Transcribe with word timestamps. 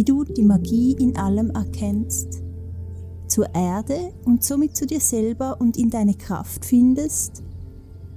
wie 0.00 0.04
du 0.04 0.24
die 0.24 0.44
Magie 0.44 0.96
in 0.98 1.14
allem 1.18 1.50
erkennst, 1.50 2.42
zur 3.28 3.54
Erde 3.54 4.14
und 4.24 4.42
somit 4.42 4.74
zu 4.74 4.86
dir 4.86 4.98
selber 4.98 5.60
und 5.60 5.76
in 5.76 5.90
deine 5.90 6.14
Kraft 6.14 6.64
findest 6.64 7.42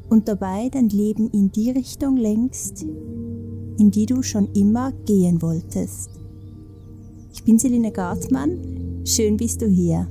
und 0.08 0.30
dabei 0.30 0.70
dein 0.70 0.88
Leben 0.88 1.30
in 1.32 1.52
die 1.52 1.72
Richtung 1.72 2.16
lenkst, 2.16 2.84
in 2.84 3.92
die 3.92 4.06
du 4.06 4.22
schon 4.22 4.48
immer 4.54 4.94
gehen 4.94 5.42
wolltest. 5.42 6.09
Ich 7.34 7.44
bin 7.44 7.59
Selina 7.59 7.90
Gartmann, 7.90 9.02
schön 9.04 9.36
bist 9.36 9.62
du 9.62 9.68
hier. 9.68 10.08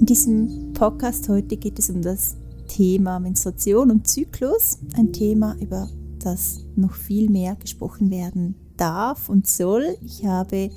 In 0.00 0.06
diesem 0.06 0.72
Podcast 0.72 1.28
heute 1.28 1.58
geht 1.58 1.78
es 1.78 1.90
um 1.90 2.00
das 2.00 2.38
Thema 2.68 3.20
Menstruation 3.20 3.90
und 3.90 4.06
Zyklus, 4.06 4.78
ein 4.94 5.12
Thema, 5.12 5.56
über 5.60 5.90
das 6.18 6.64
noch 6.76 6.94
viel 6.94 7.30
mehr 7.30 7.56
gesprochen 7.56 8.10
werden 8.10 8.54
darf 8.76 9.28
und 9.28 9.46
soll. 9.46 9.96
Ich 10.02 10.24
habe 10.24 10.70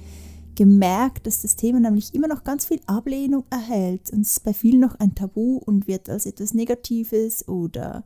gemerkt, 0.56 1.28
dass 1.28 1.42
das 1.42 1.56
Thema 1.56 1.80
nämlich 1.80 2.14
immer 2.14 2.28
noch 2.28 2.44
ganz 2.44 2.66
viel 2.66 2.82
Ablehnung 2.86 3.46
erhält 3.50 4.12
und 4.12 4.22
es 4.22 4.32
ist 4.32 4.44
bei 4.44 4.54
vielen 4.54 4.80
noch 4.80 4.96
ein 5.00 5.16
Tabu 5.16 5.58
und 5.58 5.88
wird 5.88 6.10
als 6.10 6.26
etwas 6.26 6.54
Negatives 6.54 7.48
oder 7.48 8.04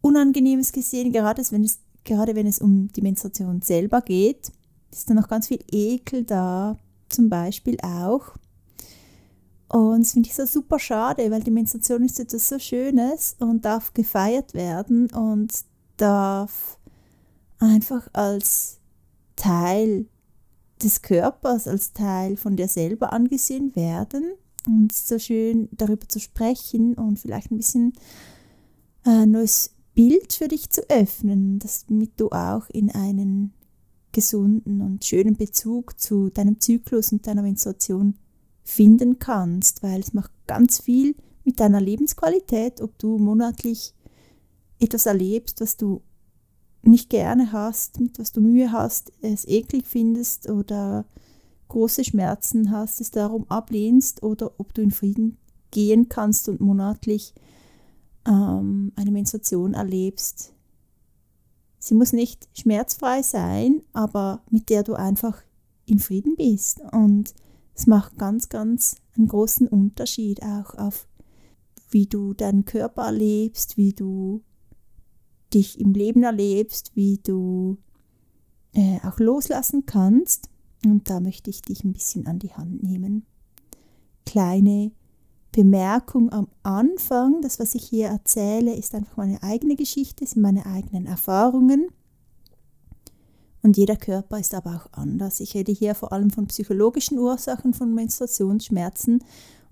Unangenehmes 0.00 0.72
gesehen, 0.72 1.12
gerade 1.12 1.42
wenn 1.50 1.64
es, 1.64 1.78
gerade 2.04 2.34
wenn 2.34 2.46
es 2.46 2.58
um 2.58 2.88
die 2.88 3.02
Menstruation 3.02 3.62
selber 3.62 4.02
geht, 4.02 4.52
ist 4.90 5.08
da 5.08 5.14
noch 5.14 5.28
ganz 5.28 5.48
viel 5.48 5.60
Ekel 5.70 6.24
da, 6.24 6.78
zum 7.08 7.28
Beispiel 7.28 7.78
auch. 7.82 8.34
Und 9.68 10.02
das 10.02 10.12
finde 10.12 10.28
ich 10.28 10.34
so 10.34 10.46
super 10.46 10.78
schade, 10.78 11.30
weil 11.30 11.42
die 11.42 11.50
Menstruation 11.50 12.04
ist 12.04 12.20
etwas 12.20 12.48
so 12.48 12.58
Schönes 12.58 13.36
und 13.40 13.64
darf 13.64 13.94
gefeiert 13.94 14.54
werden 14.54 15.10
und 15.10 15.52
darf 15.96 16.78
einfach 17.58 18.08
als 18.12 18.78
Teil 19.36 20.06
des 20.82 21.02
Körpers, 21.02 21.66
als 21.66 21.92
Teil 21.92 22.36
von 22.36 22.56
dir 22.56 22.68
selber 22.68 23.12
angesehen 23.12 23.74
werden. 23.74 24.34
Und 24.66 24.92
so 24.92 25.18
schön 25.18 25.68
darüber 25.72 26.08
zu 26.08 26.20
sprechen 26.20 26.94
und 26.94 27.18
vielleicht 27.18 27.50
ein 27.50 27.58
bisschen 27.58 27.92
äh, 29.04 29.26
neues 29.26 29.74
Bild 29.94 30.32
für 30.32 30.48
dich 30.48 30.70
zu 30.70 30.88
öffnen, 30.88 31.60
damit 31.88 32.18
du 32.18 32.30
auch 32.30 32.68
in 32.70 32.90
einen 32.90 33.52
gesunden 34.12 34.80
und 34.80 35.04
schönen 35.04 35.36
Bezug 35.36 36.00
zu 36.00 36.30
deinem 36.30 36.60
Zyklus 36.60 37.12
und 37.12 37.26
deiner 37.26 37.42
Menstruation 37.42 38.14
finden 38.62 39.18
kannst, 39.18 39.82
weil 39.82 40.00
es 40.00 40.14
macht 40.14 40.32
ganz 40.46 40.80
viel 40.80 41.14
mit 41.44 41.60
deiner 41.60 41.80
Lebensqualität, 41.80 42.80
ob 42.80 42.98
du 42.98 43.18
monatlich 43.18 43.92
etwas 44.80 45.06
erlebst, 45.06 45.60
was 45.60 45.76
du 45.76 46.02
nicht 46.82 47.10
gerne 47.10 47.52
hast, 47.52 48.00
mit 48.00 48.18
was 48.18 48.32
du 48.32 48.40
Mühe 48.40 48.72
hast, 48.72 49.12
es 49.22 49.46
eklig 49.46 49.86
findest 49.86 50.48
oder 50.48 51.06
große 51.68 52.04
Schmerzen 52.04 52.70
hast, 52.70 53.00
es 53.00 53.10
darum 53.10 53.48
ablehnst 53.48 54.22
oder 54.22 54.52
ob 54.58 54.74
du 54.74 54.82
in 54.82 54.90
Frieden 54.90 55.38
gehen 55.70 56.08
kannst 56.08 56.48
und 56.48 56.60
monatlich 56.60 57.34
ähm, 58.26 58.92
eine 58.96 59.10
Menstruation 59.10 59.74
erlebst. 59.74 60.52
Sie 61.78 61.94
muss 61.94 62.12
nicht 62.12 62.48
schmerzfrei 62.54 63.22
sein, 63.22 63.82
aber 63.92 64.42
mit 64.50 64.70
der 64.70 64.82
du 64.82 64.94
einfach 64.94 65.42
in 65.86 65.98
Frieden 65.98 66.36
bist. 66.36 66.80
Und 66.92 67.34
es 67.74 67.86
macht 67.86 68.16
ganz, 68.16 68.48
ganz 68.48 68.96
einen 69.16 69.28
großen 69.28 69.68
Unterschied 69.68 70.42
auch 70.42 70.74
auf, 70.76 71.06
wie 71.90 72.06
du 72.06 72.32
deinen 72.32 72.64
Körper 72.64 73.06
erlebst, 73.06 73.76
wie 73.76 73.92
du 73.92 74.42
dich 75.54 75.80
im 75.80 75.92
Leben 75.92 76.22
erlebst, 76.22 76.92
wie 76.94 77.18
du 77.18 77.78
äh, 78.74 78.98
auch 79.04 79.18
loslassen 79.18 79.86
kannst. 79.86 80.48
Und 80.84 81.08
da 81.08 81.20
möchte 81.20 81.50
ich 81.50 81.62
dich 81.62 81.84
ein 81.84 81.92
bisschen 81.92 82.26
an 82.26 82.38
die 82.38 82.52
Hand 82.52 82.82
nehmen. 82.82 83.24
Kleine 84.26 84.92
Bemerkung 85.52 86.32
am 86.32 86.48
Anfang, 86.62 87.40
das, 87.40 87.60
was 87.60 87.74
ich 87.74 87.84
hier 87.84 88.08
erzähle, 88.08 88.74
ist 88.74 88.94
einfach 88.94 89.16
meine 89.16 89.42
eigene 89.42 89.76
Geschichte, 89.76 90.26
sind 90.26 90.42
meine 90.42 90.66
eigenen 90.66 91.06
Erfahrungen. 91.06 91.88
Und 93.62 93.78
jeder 93.78 93.96
Körper 93.96 94.38
ist 94.38 94.52
aber 94.52 94.74
auch 94.74 94.92
anders. 94.98 95.40
Ich 95.40 95.54
rede 95.54 95.72
hier 95.72 95.94
vor 95.94 96.12
allem 96.12 96.30
von 96.30 96.48
psychologischen 96.48 97.18
Ursachen 97.18 97.72
von 97.72 97.94
Menstruationsschmerzen 97.94 99.24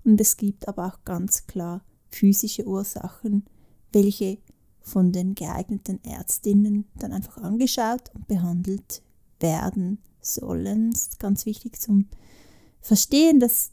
und 0.03 0.19
es 0.19 0.37
gibt 0.37 0.67
aber 0.67 0.87
auch 0.87 1.05
ganz 1.05 1.45
klar 1.45 1.83
physische 2.09 2.65
Ursachen, 2.65 3.45
welche 3.91 4.39
von 4.83 5.11
den 5.11 5.33
geeigneten 5.33 6.03
Ärztinnen 6.03 6.85
dann 6.99 7.13
einfach 7.13 7.37
angeschaut 7.37 8.11
und 8.13 8.27
behandelt 8.27 9.01
werden 9.39 9.99
sollen. 10.21 10.91
Das 10.91 11.07
ist 11.07 11.19
ganz 11.19 11.45
wichtig 11.45 11.79
zum 11.79 12.07
Verstehen, 12.81 13.39
dass 13.39 13.71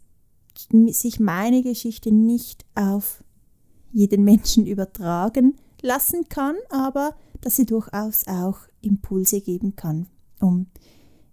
sich 0.86 1.20
meine 1.20 1.62
Geschichte 1.62 2.12
nicht 2.12 2.64
auf 2.74 3.24
jeden 3.92 4.24
Menschen 4.24 4.66
übertragen 4.66 5.56
lassen 5.82 6.28
kann, 6.28 6.56
aber 6.68 7.16
dass 7.40 7.56
sie 7.56 7.66
durchaus 7.66 8.26
auch 8.28 8.58
Impulse 8.80 9.40
geben 9.40 9.74
kann, 9.74 10.06
um 10.40 10.66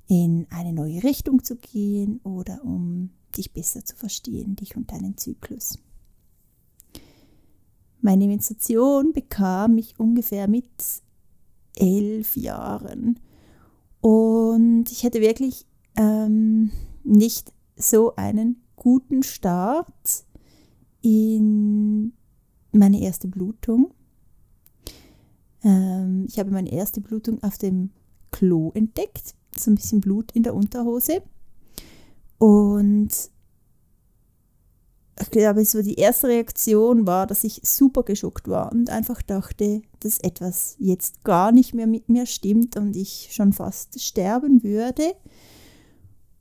in 0.08 0.48
eine 0.50 0.74
neue 0.74 1.04
Richtung 1.04 1.44
zu 1.44 1.58
gehen 1.58 2.20
oder 2.24 2.64
um 2.64 3.12
dich 3.36 3.54
besser 3.54 3.84
zu 3.84 3.96
verstehen, 3.96 4.56
dich 4.56 4.76
und 4.76 4.92
deinen 4.92 5.18
Zyklus. 5.18 5.78
Meine 8.02 8.28
Menstruation 8.28 9.14
bekam 9.14 9.78
ich 9.78 10.00
ungefähr 10.00 10.48
mit 10.48 10.70
elf 11.76 12.36
Jahren 12.38 13.20
und 14.02 14.86
ich 14.92 15.04
hatte 15.04 15.22
wirklich 15.22 15.66
ähm, 15.98 16.72
nicht 17.04 17.54
so 17.76 18.16
einen 18.16 18.62
guten 18.76 19.24
Start 19.24 20.24
in 21.02 22.14
meine 22.72 23.02
erste 23.02 23.28
Blutung. 23.28 23.94
Ähm, 25.64 26.26
ich 26.28 26.40
habe 26.40 26.52
meine 26.52 26.72
erste 26.72 27.02
Blutung 27.02 27.42
auf 27.44 27.58
dem 27.58 27.92
Klo 28.32 28.72
entdeckt, 28.74 29.36
so 29.56 29.72
ein 29.72 29.76
bisschen 29.76 30.02
Blut 30.02 30.32
in 30.34 30.44
der 30.44 30.56
Unterhose. 30.56 31.22
Und 32.38 33.10
ich 35.20 35.32
glaube, 35.32 35.66
so 35.66 35.82
die 35.82 35.96
erste 35.96 36.28
Reaktion 36.28 37.08
war, 37.08 37.26
dass 37.26 37.44
ich 37.44 37.62
super 37.64 38.04
geschockt 38.04 38.48
war 38.48 38.72
und 38.72 38.90
einfach 38.90 39.22
dachte, 39.22 39.82
dass 40.00 40.20
etwas 40.20 40.76
jetzt 40.80 41.24
gar 41.24 41.52
nicht 41.52 41.74
mehr 41.74 41.88
mit 41.88 42.08
mir 42.08 42.26
stimmt 42.26 42.78
und 42.78 42.96
ich 42.96 43.30
schon 43.32 43.54
fast 43.54 44.00
sterben 44.00 44.64
würde. 44.64 45.16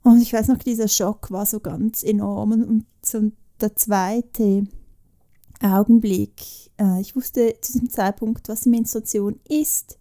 Und 0.02 0.20
ich 0.20 0.32
weiß 0.32 0.48
noch, 0.48 0.58
dieser 0.58 0.88
Schock 0.88 1.30
war 1.30 1.46
so 1.46 1.60
ganz 1.60 2.02
enorm. 2.02 2.52
Und 2.52 2.86
so 3.04 3.32
der 3.60 3.74
zweite 3.76 4.66
Augenblick, 5.60 6.42
äh, 6.78 7.00
ich 7.00 7.16
wusste 7.16 7.56
zu 7.60 7.72
diesem 7.72 7.90
Zeitpunkt, 7.90 8.48
was 8.48 8.60
die 8.60 8.68
Menstruation 8.68 9.40
ist. 9.48 9.98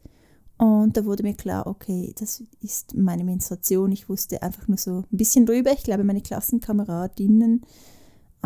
Und 0.58 0.96
da 0.96 1.06
wurde 1.06 1.24
mir 1.24 1.34
klar, 1.34 1.66
okay, 1.66 2.14
das 2.18 2.44
ist 2.62 2.94
meine 2.94 3.24
Menstruation. 3.24 3.92
Ich 3.92 4.08
wusste 4.10 4.42
einfach 4.44 4.68
nur 4.68 4.78
so 4.78 5.06
ein 5.12 5.18
bisschen 5.18 5.46
drüber. 5.46 5.72
Ich 5.72 5.84
glaube, 5.84 6.04
meine 6.04 6.22
Klassenkameradinnen 6.22 7.62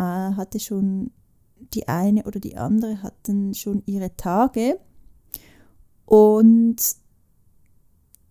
hatte 0.00 0.60
schon, 0.60 1.10
die 1.74 1.88
eine 1.88 2.24
oder 2.24 2.40
die 2.40 2.56
andere 2.56 3.02
hatten 3.02 3.54
schon 3.54 3.82
ihre 3.86 4.16
Tage. 4.16 4.78
Und 6.06 6.76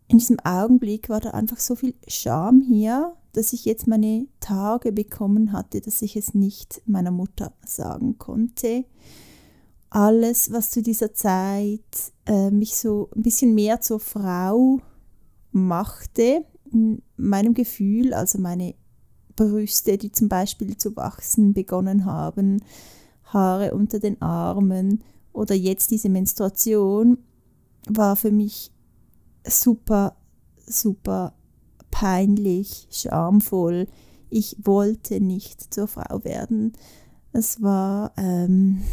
in 0.07 0.17
diesem 0.17 0.39
Augenblick 0.39 1.09
war 1.09 1.19
da 1.19 1.31
einfach 1.31 1.59
so 1.59 1.75
viel 1.75 1.93
Scham 2.07 2.61
hier, 2.61 3.15
dass 3.33 3.53
ich 3.53 3.65
jetzt 3.65 3.87
meine 3.87 4.27
Tage 4.39 4.91
bekommen 4.91 5.51
hatte, 5.51 5.81
dass 5.81 6.01
ich 6.01 6.15
es 6.15 6.33
nicht 6.33 6.81
meiner 6.85 7.11
Mutter 7.11 7.53
sagen 7.65 8.17
konnte. 8.17 8.85
Alles, 9.91 10.51
was 10.51 10.71
zu 10.71 10.81
dieser 10.81 11.13
Zeit 11.13 11.79
äh, 12.25 12.51
mich 12.51 12.75
so 12.75 13.09
ein 13.15 13.21
bisschen 13.21 13.53
mehr 13.53 13.81
zur 13.81 13.99
Frau 13.99 14.81
machte, 15.51 16.45
in 16.71 17.01
meinem 17.17 17.53
Gefühl, 17.53 18.13
also 18.13 18.39
meine 18.39 18.75
Brüste, 19.39 19.97
die 19.97 20.11
zum 20.11 20.27
Beispiel 20.27 20.75
zu 20.75 20.95
wachsen 20.97 21.53
begonnen 21.53 22.03
haben, 22.03 22.61
Haare 23.23 23.73
unter 23.73 23.99
den 23.99 24.21
Armen 24.21 25.01
oder 25.31 25.55
jetzt 25.55 25.91
diese 25.91 26.09
Menstruation, 26.09 27.19
war 27.87 28.17
für 28.17 28.31
mich 28.31 28.71
super, 29.47 30.17
super 30.65 31.33
peinlich, 31.89 32.87
schamvoll. 32.91 33.87
Ich 34.29 34.57
wollte 34.61 35.21
nicht 35.21 35.73
zur 35.73 35.87
Frau 35.87 36.23
werden. 36.25 36.73
Es 37.31 37.61
war 37.61 38.11
ähm, 38.17 38.83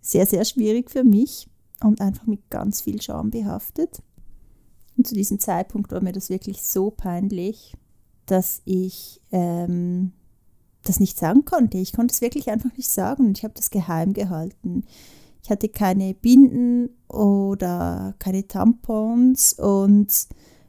sehr, 0.00 0.24
sehr 0.24 0.46
schwierig 0.46 0.90
für 0.90 1.04
mich 1.04 1.46
und 1.82 2.00
einfach 2.00 2.26
mit 2.26 2.48
ganz 2.48 2.80
viel 2.80 3.02
Scham 3.02 3.30
behaftet. 3.30 4.02
Und 4.96 5.06
zu 5.06 5.14
diesem 5.14 5.38
Zeitpunkt 5.38 5.92
war 5.92 6.00
mir 6.00 6.12
das 6.12 6.30
wirklich 6.30 6.62
so 6.62 6.90
peinlich, 6.90 7.74
dass 8.26 8.62
ich 8.64 9.20
ähm, 9.32 10.12
das 10.82 11.00
nicht 11.00 11.18
sagen 11.18 11.44
konnte. 11.44 11.78
Ich 11.78 11.92
konnte 11.92 12.12
es 12.12 12.20
wirklich 12.20 12.50
einfach 12.50 12.76
nicht 12.76 12.88
sagen 12.88 13.26
und 13.26 13.38
ich 13.38 13.44
habe 13.44 13.54
das 13.54 13.70
geheim 13.70 14.12
gehalten. 14.12 14.84
Ich 15.42 15.50
hatte 15.50 15.68
keine 15.68 16.14
Binden 16.14 16.90
oder 17.08 18.14
keine 18.18 18.46
Tampons 18.48 19.52
und 19.52 20.08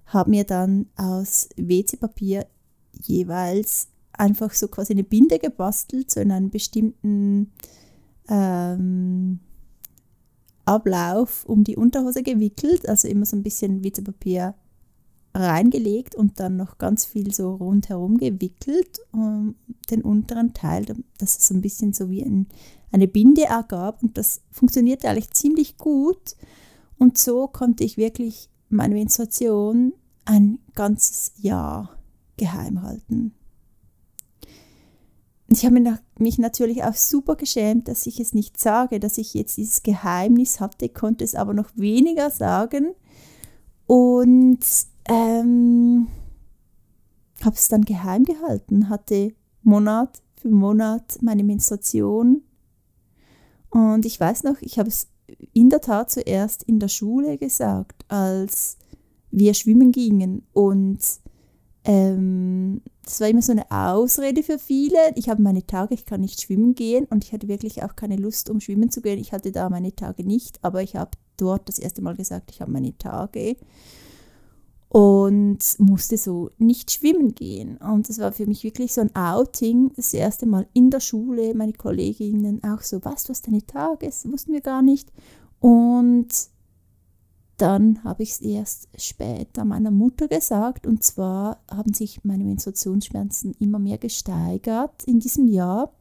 habe 0.06 0.30
mir 0.30 0.44
dann 0.44 0.88
aus 0.95 1.50
WC-Papier 1.57 2.45
jeweils 2.94 3.88
einfach 4.13 4.54
so 4.54 4.68
quasi 4.68 4.94
eine 4.94 5.04
Binde 5.04 5.39
gebastelt, 5.39 6.12
so 6.12 6.19
in 6.19 6.31
einem 6.31 6.50
bestimmten 6.50 7.51
ähm, 8.30 9.39
Ablauf 10.65 11.45
um 11.45 11.63
die 11.63 11.75
Unterhose 11.75 12.24
gewickelt, 12.24 12.88
also 12.88 13.07
immer 13.07 13.25
so 13.25 13.36
ein 13.36 13.44
bisschen 13.44 13.83
WC-Papier 13.83 14.54
reingelegt 15.38 16.16
und 16.16 16.39
dann 16.39 16.57
noch 16.57 16.78
ganz 16.78 17.06
viel 17.06 17.34
so 17.34 17.56
rundherum 17.56 18.18
gewickelt, 18.18 19.00
um 19.12 19.56
den 19.89 20.01
unteren 20.01 20.54
Teil, 20.54 20.86
dass 21.18 21.38
es 21.38 21.48
so 21.48 21.54
ein 21.54 21.62
bisschen 21.62 21.94
so 21.94 22.10
wie 22.10 22.24
ein, 22.24 22.48
eine 22.92 23.07
Binde 23.07 23.45
ergab. 23.45 24.01
Und 24.04 24.18
das 24.18 24.42
funktionierte 24.51 25.10
eigentlich 25.10 25.31
ziemlich 25.31 25.78
gut. 25.78 26.36
Und 26.98 27.18
so 27.18 27.48
konnte 27.48 27.84
ich 27.84 27.98
wirklich 27.98 28.50
meine 28.69 28.95
Menstruation 28.95 29.94
ein 30.25 30.60
ganzes 30.74 31.31
Jahr 31.38 31.98
geheim 32.38 32.81
halten. 32.81 33.33
Ich 35.50 35.66
habe 35.66 35.80
mich 36.19 36.38
natürlich 36.40 36.83
auch 36.83 36.94
super 36.94 37.38
geschämt, 37.38 37.88
dass 37.88 38.06
ich 38.06 38.19
es 38.19 38.33
nicht 38.33 38.60
sage, 38.60 39.00
dass 39.00 39.18
ich 39.18 39.33
jetzt 39.33 39.56
dieses 39.56 39.81
Geheimnis 39.81 40.60
hatte, 40.60 40.90
konnte 40.90 41.24
es 41.24 41.36
aber 41.36 41.54
noch 41.54 41.69
weniger 41.75 42.30
sagen. 42.30 42.94
Und 43.86 44.60
ähm, 45.07 46.07
habe 47.44 47.56
es 47.56 47.68
dann 47.68 47.83
geheim 47.83 48.24
gehalten, 48.24 48.89
hatte 48.89 49.33
Monat 49.63 50.21
für 50.36 50.50
Monat 50.50 51.18
meine 51.21 51.44
Menstruation 51.44 52.44
und 53.69 54.06
ich 54.06 54.19
weiß 54.19 54.44
noch, 54.44 54.62
ich 54.62 54.80
habe 54.80 54.89
es 54.89 55.07
in 55.54 55.69
der 55.69 55.81
Tat 55.81 56.09
zuerst 56.12 56.63
in 56.63 56.80
der 56.80 56.88
Schule 56.88 57.38
gesagt, 57.38 58.06
als 58.07 58.77
wir 59.31 59.54
schwimmen 59.54 59.92
gingen 59.92 60.44
und 60.54 61.00
ähm, 61.83 62.81
das 63.04 63.21
war 63.21 63.30
immer 63.30 63.42
so 63.42 63.54
eine 63.54 63.71
Ausrede 63.71 64.44
für 64.44 64.59
viele. 64.59 64.98
Ich 65.15 65.30
habe 65.30 65.42
meine 65.42 65.65
Tage, 65.65 65.94
ich 65.94 66.06
kann 66.06 66.21
nicht 66.21 66.42
schwimmen 66.42 66.75
gehen 66.75 67.06
und 67.06 67.24
ich 67.24 67.31
hatte 67.31 67.48
wirklich 67.48 67.83
auch 67.83 67.95
keine 67.95 68.18
Lust, 68.18 68.50
um 68.50 68.59
schwimmen 68.59 68.92
zu 68.92 69.01
gehen. 69.01 69.19
Ich 69.19 69.31
hatte 69.31 69.54
da 69.54 69.69
meine 69.69 69.95
Tage 69.95 70.25
nicht, 70.25 70.59
aber 70.63 70.83
ich 70.83 70.98
habe 70.98 71.12
dort 71.38 71.69
das 71.69 71.80
erste 71.80 72.01
Mal 72.01 72.15
gesagt, 72.15 72.51
ich 72.51 72.59
habe 72.59 72.71
meine 72.71 72.98
Tage 72.98 73.56
und 74.89 75.60
musste 75.80 76.18
so 76.18 76.51
nicht 76.57 76.92
schwimmen 76.92 77.36
gehen. 77.36 77.78
Und 77.78 78.07
das 78.07 78.19
war 78.19 78.31
für 78.31 78.45
mich 78.45 78.63
wirklich 78.63 78.94
so 78.94 79.01
ein 79.01 79.16
Outing, 79.16 79.92
das 79.95 80.13
erste 80.13 80.45
Mal 80.45 80.68
in 80.74 80.89
der 80.89 81.01
Schule, 81.01 81.54
meine 81.54 81.74
Kolleginnen 81.74 82.63
auch 82.63 82.81
so, 82.81 83.04
was, 83.04 83.24
du 83.24 83.30
hast 83.30 83.48
deine 83.48 83.66
Tage, 83.66 84.06
das 84.06 84.30
wussten 84.31 84.54
wir 84.54 84.62
gar 84.62 84.81
nicht. 84.81 85.12
Und 85.60 86.30
dann 87.57 88.04
habe 88.04 88.24
ich 88.24 88.31
es 88.31 88.42
erst 88.42 88.88
später 88.98 89.66
meiner 89.66 89.92
Mutter 89.92 90.28
gesagt 90.28 90.86
und 90.86 91.04
zwar 91.04 91.63
haben 91.69 91.92
sich 91.92 92.24
meine 92.24 92.44
Menstruationsschmerzen 92.44 93.56
immer 93.60 93.80
mehr 93.80 93.98
gesteigert 93.98 95.04
in 95.06 95.19
diesem 95.19 95.48
Jahr 95.48 95.92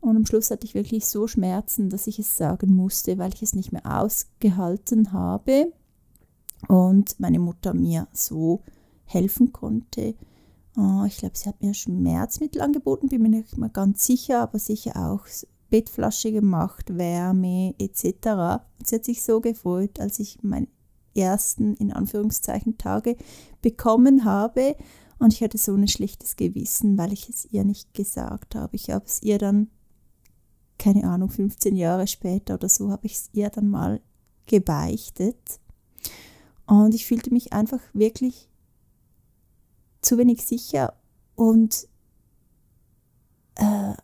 und 0.00 0.16
am 0.16 0.26
Schluss 0.26 0.52
hatte 0.52 0.64
ich 0.64 0.74
wirklich 0.74 1.06
so 1.06 1.26
Schmerzen, 1.26 1.90
dass 1.90 2.06
ich 2.06 2.20
es 2.20 2.36
sagen 2.36 2.72
musste, 2.72 3.18
weil 3.18 3.34
ich 3.34 3.42
es 3.42 3.54
nicht 3.54 3.72
mehr 3.72 3.84
ausgehalten 3.84 5.12
habe 5.12 5.72
und 6.68 7.18
meine 7.20 7.38
Mutter 7.38 7.74
mir 7.74 8.08
so 8.12 8.62
helfen 9.04 9.52
konnte. 9.52 10.14
Oh, 10.76 11.04
ich 11.06 11.16
glaube, 11.18 11.36
sie 11.36 11.48
hat 11.48 11.62
mir 11.62 11.72
Schmerzmittel 11.74 12.60
angeboten, 12.60 13.08
bin 13.08 13.22
mir 13.22 13.28
nicht 13.28 13.56
mal 13.56 13.70
ganz 13.70 14.04
sicher, 14.04 14.42
aber 14.42 14.58
sicher 14.58 15.10
auch 15.10 15.26
Bettflasche 15.70 16.32
gemacht, 16.32 16.96
Wärme 16.96 17.74
etc. 17.78 18.62
Sie 18.84 18.96
hat 18.96 19.04
sich 19.04 19.22
so 19.22 19.40
gefreut, 19.40 19.98
als 20.00 20.18
ich 20.18 20.38
mein 20.42 20.68
ersten, 21.14 21.74
in 21.74 21.92
Anführungszeichen, 21.92 22.78
Tage 22.78 23.16
bekommen 23.62 24.24
habe. 24.24 24.76
Und 25.18 25.32
ich 25.32 25.42
hatte 25.42 25.56
so 25.58 25.74
ein 25.74 25.88
schlechtes 25.88 26.36
Gewissen, 26.36 26.98
weil 26.98 27.12
ich 27.12 27.28
es 27.28 27.46
ihr 27.46 27.64
nicht 27.64 27.94
gesagt 27.94 28.54
habe. 28.54 28.76
Ich 28.76 28.90
habe 28.90 29.06
es 29.06 29.22
ihr 29.22 29.38
dann, 29.38 29.70
keine 30.78 31.04
Ahnung, 31.04 31.30
15 31.30 31.74
Jahre 31.74 32.06
später 32.06 32.54
oder 32.54 32.68
so, 32.68 32.90
habe 32.90 33.06
ich 33.06 33.14
es 33.14 33.30
ihr 33.32 33.48
dann 33.48 33.68
mal 33.68 34.02
gebeichtet. 34.46 35.58
Und 36.66 36.94
ich 36.94 37.06
fühlte 37.06 37.32
mich 37.32 37.52
einfach 37.52 37.80
wirklich 37.92 38.48
zu 40.00 40.18
wenig 40.18 40.44
sicher 40.44 40.94
und 41.34 41.88
äh, 43.54 43.94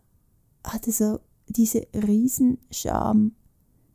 hatte 0.65 0.93
so 0.93 1.21
diese 1.49 1.87
Riesenscham 1.95 3.33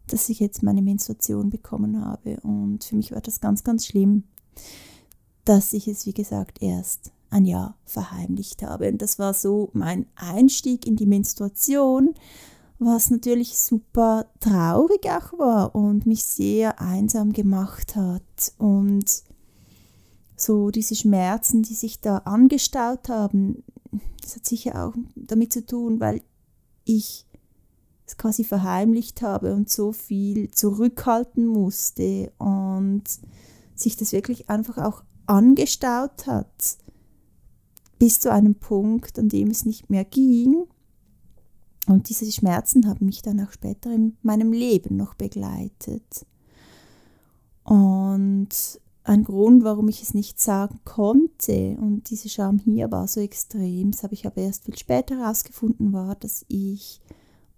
dass 0.07 0.29
ich 0.29 0.39
jetzt 0.39 0.63
meine 0.63 0.81
Menstruation 0.81 1.49
bekommen 1.49 2.03
habe. 2.03 2.39
Und 2.41 2.83
für 2.83 2.95
mich 2.95 3.11
war 3.11 3.21
das 3.21 3.41
ganz, 3.41 3.63
ganz 3.63 3.85
schlimm, 3.85 4.23
dass 5.45 5.73
ich 5.73 5.87
es, 5.87 6.05
wie 6.05 6.13
gesagt, 6.13 6.61
erst 6.61 7.11
ein 7.29 7.45
Jahr 7.45 7.77
verheimlicht 7.85 8.63
habe. 8.63 8.89
Und 8.89 9.01
das 9.01 9.19
war 9.19 9.33
so 9.33 9.69
mein 9.73 10.07
Einstieg 10.15 10.87
in 10.87 10.95
die 10.95 11.05
Menstruation, 11.05 12.15
was 12.79 13.09
natürlich 13.09 13.57
super 13.57 14.27
traurig 14.39 15.05
auch 15.09 15.37
war 15.37 15.75
und 15.75 16.05
mich 16.05 16.23
sehr 16.23 16.79
einsam 16.79 17.33
gemacht 17.33 17.95
hat. 17.95 18.53
Und 18.57 19.23
so 20.35 20.69
diese 20.69 20.95
Schmerzen, 20.95 21.63
die 21.63 21.73
sich 21.73 21.99
da 21.99 22.17
angestaut 22.19 23.09
haben, 23.09 23.63
das 24.21 24.35
hat 24.35 24.45
sicher 24.45 24.85
auch 24.85 24.93
damit 25.15 25.53
zu 25.53 25.65
tun, 25.65 25.99
weil 25.99 26.21
ich 26.85 27.25
es 28.05 28.17
quasi 28.17 28.43
verheimlicht 28.43 29.21
habe 29.21 29.53
und 29.53 29.69
so 29.69 29.91
viel 29.91 30.51
zurückhalten 30.51 31.45
musste 31.45 32.31
und 32.37 33.03
sich 33.75 33.97
das 33.97 34.13
wirklich 34.13 34.49
einfach 34.49 34.77
auch 34.77 35.03
angestaut 35.25 36.25
hat 36.25 36.77
bis 37.99 38.19
zu 38.19 38.31
einem 38.31 38.55
Punkt, 38.55 39.17
an 39.19 39.29
dem 39.29 39.49
es 39.49 39.65
nicht 39.65 39.89
mehr 39.89 40.05
ging. 40.05 40.67
Und 41.87 42.09
diese 42.09 42.29
Schmerzen 42.31 42.87
haben 42.87 43.05
mich 43.05 43.21
dann 43.21 43.39
auch 43.39 43.51
später 43.51 43.93
in 43.93 44.17
meinem 44.21 44.51
Leben 44.51 44.97
noch 44.97 45.13
begleitet. 45.13 46.25
Und 47.63 48.49
ein 49.03 49.23
Grund, 49.23 49.63
warum 49.63 49.87
ich 49.87 50.03
es 50.03 50.13
nicht 50.13 50.39
sagen 50.39 50.81
konnte 50.83 51.77
und 51.79 52.09
diese 52.09 52.27
Scham 52.27 52.59
hier 52.59 52.91
war 52.91 53.07
so 53.07 53.21
extrem, 53.21 53.91
das 53.91 54.03
habe 54.03 54.13
ich 54.13 54.25
aber 54.27 54.41
erst 54.41 54.65
viel 54.65 54.77
später 54.77 55.17
herausgefunden, 55.19 55.93
war, 55.93 56.15
dass 56.15 56.45
ich 56.49 56.99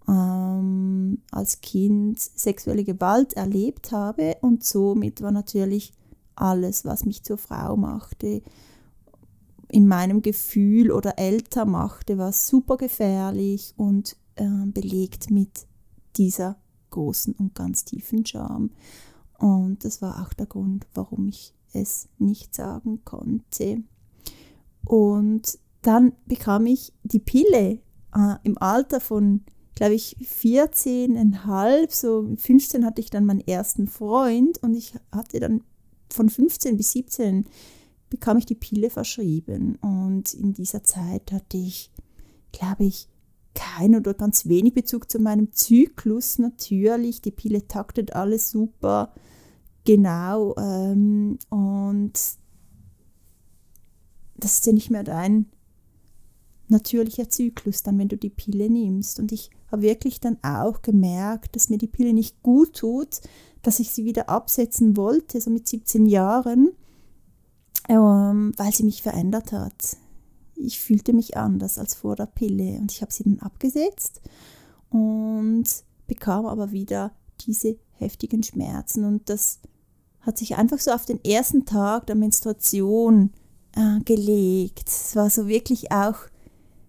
ähm, 0.06 1.18
als 1.32 1.60
Kind 1.60 2.20
sexuelle 2.20 2.84
Gewalt 2.84 3.32
erlebt 3.32 3.90
habe 3.90 4.36
und 4.42 4.64
somit 4.64 5.22
war 5.22 5.32
natürlich 5.32 5.92
alles, 6.36 6.84
was 6.84 7.04
mich 7.04 7.24
zur 7.24 7.36
Frau 7.36 7.76
machte, 7.76 8.42
in 9.68 9.86
meinem 9.86 10.22
Gefühl 10.22 10.90
oder 10.90 11.18
älter 11.18 11.64
machte, 11.64 12.18
war 12.18 12.32
super 12.32 12.76
gefährlich 12.76 13.74
und 13.76 14.16
äh, 14.40 14.66
belegt 14.66 15.30
mit 15.30 15.66
dieser 16.16 16.56
großen 16.90 17.34
und 17.34 17.54
ganz 17.54 17.84
tiefen 17.84 18.26
Scham. 18.26 18.70
Und 19.38 19.84
das 19.84 20.02
war 20.02 20.22
auch 20.22 20.32
der 20.32 20.46
Grund, 20.46 20.86
warum 20.94 21.28
ich 21.28 21.54
es 21.72 22.08
nicht 22.18 22.54
sagen 22.54 23.04
konnte. 23.04 23.82
Und 24.84 25.58
dann 25.82 26.12
bekam 26.26 26.66
ich 26.66 26.92
die 27.04 27.20
Pille 27.20 27.78
äh, 28.14 28.36
im 28.42 28.58
Alter 28.58 29.00
von 29.00 29.44
glaube 29.80 29.94
ich, 29.94 30.16
14,5, 30.18 31.90
so 31.90 32.28
15 32.36 32.84
hatte 32.84 33.00
ich 33.00 33.08
dann 33.08 33.24
meinen 33.24 33.40
ersten 33.40 33.86
Freund 33.86 34.62
und 34.62 34.74
ich 34.74 34.92
hatte 35.10 35.40
dann 35.40 35.62
von 36.10 36.28
15 36.28 36.76
bis 36.76 36.92
17 36.92 37.46
bekam 38.10 38.36
ich 38.36 38.44
die 38.44 38.56
Pille 38.56 38.90
verschrieben. 38.90 39.76
Und 39.76 40.34
in 40.34 40.52
dieser 40.52 40.82
Zeit 40.82 41.32
hatte 41.32 41.56
ich, 41.56 41.90
glaube 42.52 42.84
ich, 42.84 43.08
kein 43.60 43.94
oder 43.94 44.14
ganz 44.14 44.46
wenig 44.46 44.72
Bezug 44.72 45.10
zu 45.10 45.18
meinem 45.18 45.52
Zyklus 45.52 46.38
natürlich. 46.38 47.20
Die 47.20 47.30
Pille 47.30 47.68
taktet 47.68 48.14
alles 48.14 48.50
super 48.50 49.12
genau. 49.84 50.54
Ähm, 50.56 51.38
und 51.50 52.12
das 54.36 54.54
ist 54.54 54.66
ja 54.66 54.72
nicht 54.72 54.90
mehr 54.90 55.04
dein 55.04 55.46
natürlicher 56.68 57.28
Zyklus, 57.28 57.82
dann 57.82 57.98
wenn 57.98 58.08
du 58.08 58.16
die 58.16 58.30
Pille 58.30 58.70
nimmst. 58.70 59.20
Und 59.20 59.30
ich 59.30 59.50
habe 59.70 59.82
wirklich 59.82 60.20
dann 60.20 60.38
auch 60.42 60.80
gemerkt, 60.80 61.54
dass 61.54 61.68
mir 61.68 61.78
die 61.78 61.88
Pille 61.88 62.14
nicht 62.14 62.42
gut 62.42 62.76
tut, 62.76 63.20
dass 63.62 63.80
ich 63.80 63.90
sie 63.90 64.04
wieder 64.04 64.30
absetzen 64.30 64.96
wollte, 64.96 65.40
so 65.40 65.50
mit 65.50 65.68
17 65.68 66.06
Jahren, 66.06 66.70
ähm, 67.88 68.52
weil 68.56 68.72
sie 68.72 68.84
mich 68.84 69.02
verändert 69.02 69.52
hat. 69.52 69.98
Ich 70.60 70.80
fühlte 70.80 71.12
mich 71.12 71.36
anders 71.36 71.78
als 71.78 71.94
vor 71.94 72.16
der 72.16 72.26
Pille 72.26 72.78
und 72.78 72.92
ich 72.92 73.02
habe 73.02 73.12
sie 73.12 73.24
dann 73.24 73.40
abgesetzt 73.40 74.20
und 74.90 75.64
bekam 76.06 76.46
aber 76.46 76.72
wieder 76.72 77.12
diese 77.46 77.76
heftigen 77.92 78.42
Schmerzen 78.42 79.04
und 79.04 79.28
das 79.28 79.60
hat 80.20 80.38
sich 80.38 80.56
einfach 80.56 80.78
so 80.78 80.90
auf 80.90 81.06
den 81.06 81.22
ersten 81.24 81.64
Tag 81.64 82.06
der 82.06 82.16
Menstruation 82.16 83.32
äh, 83.74 84.00
gelegt. 84.04 84.88
Es 84.88 85.16
war 85.16 85.30
so 85.30 85.48
wirklich 85.48 85.92
auch, 85.92 86.16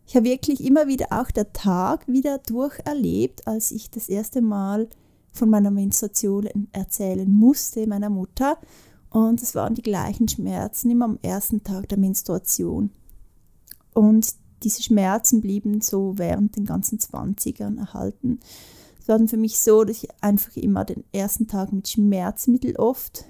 ich 0.05 0.15
habe 0.15 0.25
wirklich 0.25 0.63
immer 0.63 0.87
wieder 0.87 1.07
auch 1.11 1.31
der 1.31 1.53
Tag 1.53 2.07
wieder 2.07 2.39
durcherlebt, 2.39 3.47
als 3.47 3.71
ich 3.71 3.89
das 3.89 4.09
erste 4.09 4.41
Mal 4.41 4.89
von 5.31 5.49
meiner 5.49 5.71
Menstruation 5.71 6.49
erzählen 6.73 7.31
musste, 7.31 7.87
meiner 7.87 8.09
Mutter. 8.09 8.57
Und 9.09 9.41
es 9.41 9.55
waren 9.55 9.75
die 9.75 9.81
gleichen 9.81 10.27
Schmerzen 10.27 10.89
immer 10.89 11.05
am 11.05 11.19
ersten 11.21 11.63
Tag 11.63 11.89
der 11.89 11.97
Menstruation. 11.97 12.91
Und 13.93 14.35
diese 14.63 14.83
Schmerzen 14.83 15.41
blieben 15.41 15.81
so 15.81 16.17
während 16.17 16.55
den 16.55 16.65
ganzen 16.65 16.99
20ern 16.99 17.77
erhalten. 17.79 18.39
Es 18.99 19.07
war 19.07 19.17
dann 19.17 19.27
für 19.27 19.37
mich 19.37 19.59
so, 19.59 19.83
dass 19.83 20.03
ich 20.03 20.09
einfach 20.21 20.55
immer 20.55 20.85
den 20.85 21.03
ersten 21.11 21.47
Tag 21.47 21.73
mit 21.73 21.87
Schmerzmittel 21.87 22.75
oft 22.75 23.25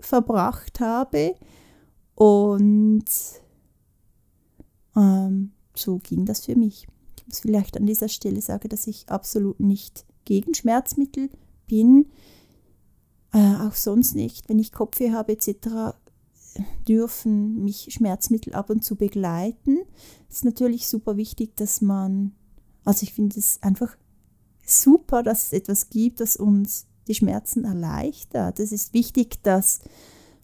verbracht 0.00 0.80
habe. 0.80 1.34
Und 2.14 3.04
ähm, 4.94 5.52
so 5.74 5.98
ging 5.98 6.26
das 6.26 6.44
für 6.44 6.56
mich. 6.56 6.86
Ich 7.16 7.26
muss 7.26 7.40
vielleicht 7.40 7.76
an 7.76 7.86
dieser 7.86 8.08
Stelle 8.08 8.40
sagen, 8.42 8.68
dass 8.68 8.86
ich 8.86 9.08
absolut 9.08 9.58
nicht 9.60 10.04
gegen 10.26 10.54
Schmerzmittel 10.54 11.30
bin. 11.66 12.06
Äh, 13.32 13.56
auch 13.56 13.74
sonst 13.74 14.14
nicht. 14.14 14.48
Wenn 14.48 14.58
ich 14.58 14.72
Kopfweh 14.72 15.12
habe 15.12 15.32
etc., 15.32 15.94
dürfen 16.88 17.62
mich 17.62 17.88
Schmerzmittel 17.90 18.54
ab 18.54 18.70
und 18.70 18.84
zu 18.84 18.96
begleiten. 18.96 19.78
Es 20.28 20.36
ist 20.36 20.44
natürlich 20.44 20.86
super 20.86 21.16
wichtig, 21.16 21.56
dass 21.56 21.80
man, 21.80 22.32
also 22.84 23.02
ich 23.04 23.12
finde 23.14 23.38
es 23.38 23.62
einfach 23.62 23.96
super, 24.64 25.22
dass 25.22 25.46
es 25.46 25.52
etwas 25.52 25.90
gibt, 25.90 26.20
das 26.20 26.36
uns 26.36 26.86
die 27.08 27.14
Schmerzen 27.14 27.64
erleichtert. 27.64 28.60
Es 28.60 28.72
ist 28.72 28.94
wichtig, 28.94 29.42
dass 29.42 29.80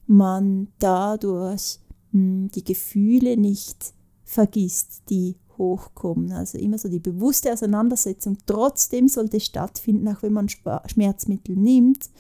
man 0.07 0.69
dadurch 0.79 1.81
hm, 2.13 2.49
die 2.55 2.65
Gefühle 2.65 3.37
nicht 3.37 3.93
vergisst, 4.25 5.03
die 5.11 5.37
hochkommen. 5.59 6.33
Also 6.33 6.59
immer 6.59 6.79
so 6.79 6.89
die 6.89 7.01
bewusste 7.01 7.53
Auseinandersetzung 7.53 8.39
trotzdem 8.47 9.09
sollte 9.09 9.41
stattfinden, 9.41 10.09
auch 10.09 10.23
wenn 10.23 10.33
man 10.33 10.49
Schmerzmittel 10.49 11.57
nimmt. 11.57 12.11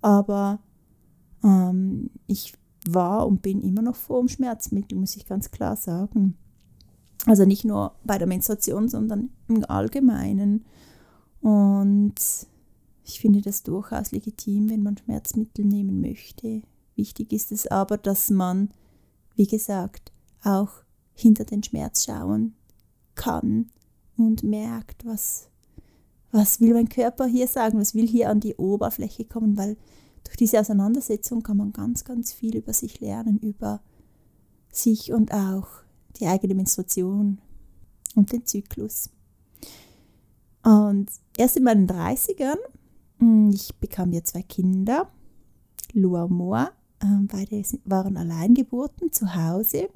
Aber 0.00 0.60
ähm, 1.42 2.10
ich 2.26 2.54
war 2.88 3.26
und 3.26 3.42
bin 3.42 3.60
immer 3.60 3.82
noch 3.82 3.96
vor 3.96 4.20
dem 4.20 4.28
Schmerzmittel, 4.28 4.98
muss 4.98 5.16
ich 5.16 5.26
ganz 5.26 5.50
klar 5.50 5.76
sagen. 5.76 6.36
Also 7.26 7.44
nicht 7.44 7.64
nur 7.64 7.94
bei 8.04 8.18
der 8.18 8.26
Menstruation, 8.26 8.88
sondern 8.88 9.30
im 9.48 9.64
Allgemeinen. 9.64 10.64
Und 11.40 12.14
ich 13.04 13.20
finde 13.20 13.40
das 13.40 13.62
durchaus 13.62 14.12
legitim, 14.12 14.70
wenn 14.70 14.82
man 14.82 14.96
Schmerzmittel 14.96 15.64
nehmen 15.64 16.00
möchte. 16.00 16.62
Wichtig 16.96 17.32
ist 17.32 17.52
es 17.52 17.66
aber, 17.66 17.98
dass 17.98 18.30
man, 18.30 18.70
wie 19.36 19.46
gesagt, 19.46 20.12
auch 20.42 20.70
hinter 21.14 21.44
den 21.44 21.62
Schmerz 21.62 22.04
schauen 22.04 22.54
kann 23.14 23.70
und 24.16 24.42
merkt, 24.42 25.04
was, 25.04 25.48
was 26.30 26.60
will 26.60 26.74
mein 26.74 26.88
Körper 26.88 27.26
hier 27.26 27.46
sagen, 27.46 27.78
was 27.78 27.94
will 27.94 28.06
hier 28.06 28.30
an 28.30 28.40
die 28.40 28.56
Oberfläche 28.56 29.24
kommen, 29.24 29.56
weil 29.56 29.76
durch 30.24 30.36
diese 30.36 30.60
Auseinandersetzung 30.60 31.42
kann 31.42 31.56
man 31.56 31.72
ganz, 31.72 32.04
ganz 32.04 32.32
viel 32.32 32.56
über 32.56 32.72
sich 32.72 33.00
lernen, 33.00 33.38
über 33.38 33.80
sich 34.70 35.12
und 35.12 35.32
auch 35.32 35.68
die 36.16 36.26
eigene 36.26 36.54
Menstruation 36.54 37.40
und 38.14 38.32
den 38.32 38.44
Zyklus. 38.46 39.10
Und 40.62 41.08
erst 41.36 41.56
in 41.56 41.64
meinen 41.64 41.86
30ern, 41.86 42.58
hm, 43.18 43.50
ich 43.50 43.74
bekam 43.76 44.12
ja 44.12 44.24
zwei 44.24 44.42
Kinder, 44.42 45.08
Lua 45.92 46.24
und 46.24 46.32
Moa, 46.32 46.70
ähm, 47.02 47.28
beide 47.30 47.62
waren 47.84 48.16
Alleingeburten 48.16 49.12
zu 49.12 49.34
Hause. 49.34 49.88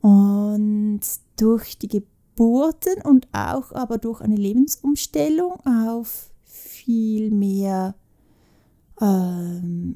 Und 0.00 1.00
durch 1.36 1.78
die 1.78 1.88
Geburten 1.88 3.02
und 3.04 3.28
auch 3.32 3.72
aber 3.72 3.98
durch 3.98 4.20
eine 4.20 4.36
Lebensumstellung 4.36 5.60
auf 5.64 6.30
viel 6.44 7.30
mehr 7.30 7.94
ähm, 9.00 9.94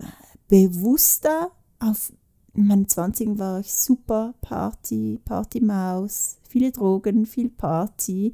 bewusster, 0.49 1.51
auf 1.79 2.13
meinen 2.55 2.89
20 2.89 3.39
war 3.39 3.61
ich 3.61 3.73
super 3.73 4.35
Party, 4.41 5.21
Partymaus, 5.25 6.39
viele 6.49 6.73
Drogen, 6.73 7.27
viel 7.27 7.51
Party. 7.51 8.33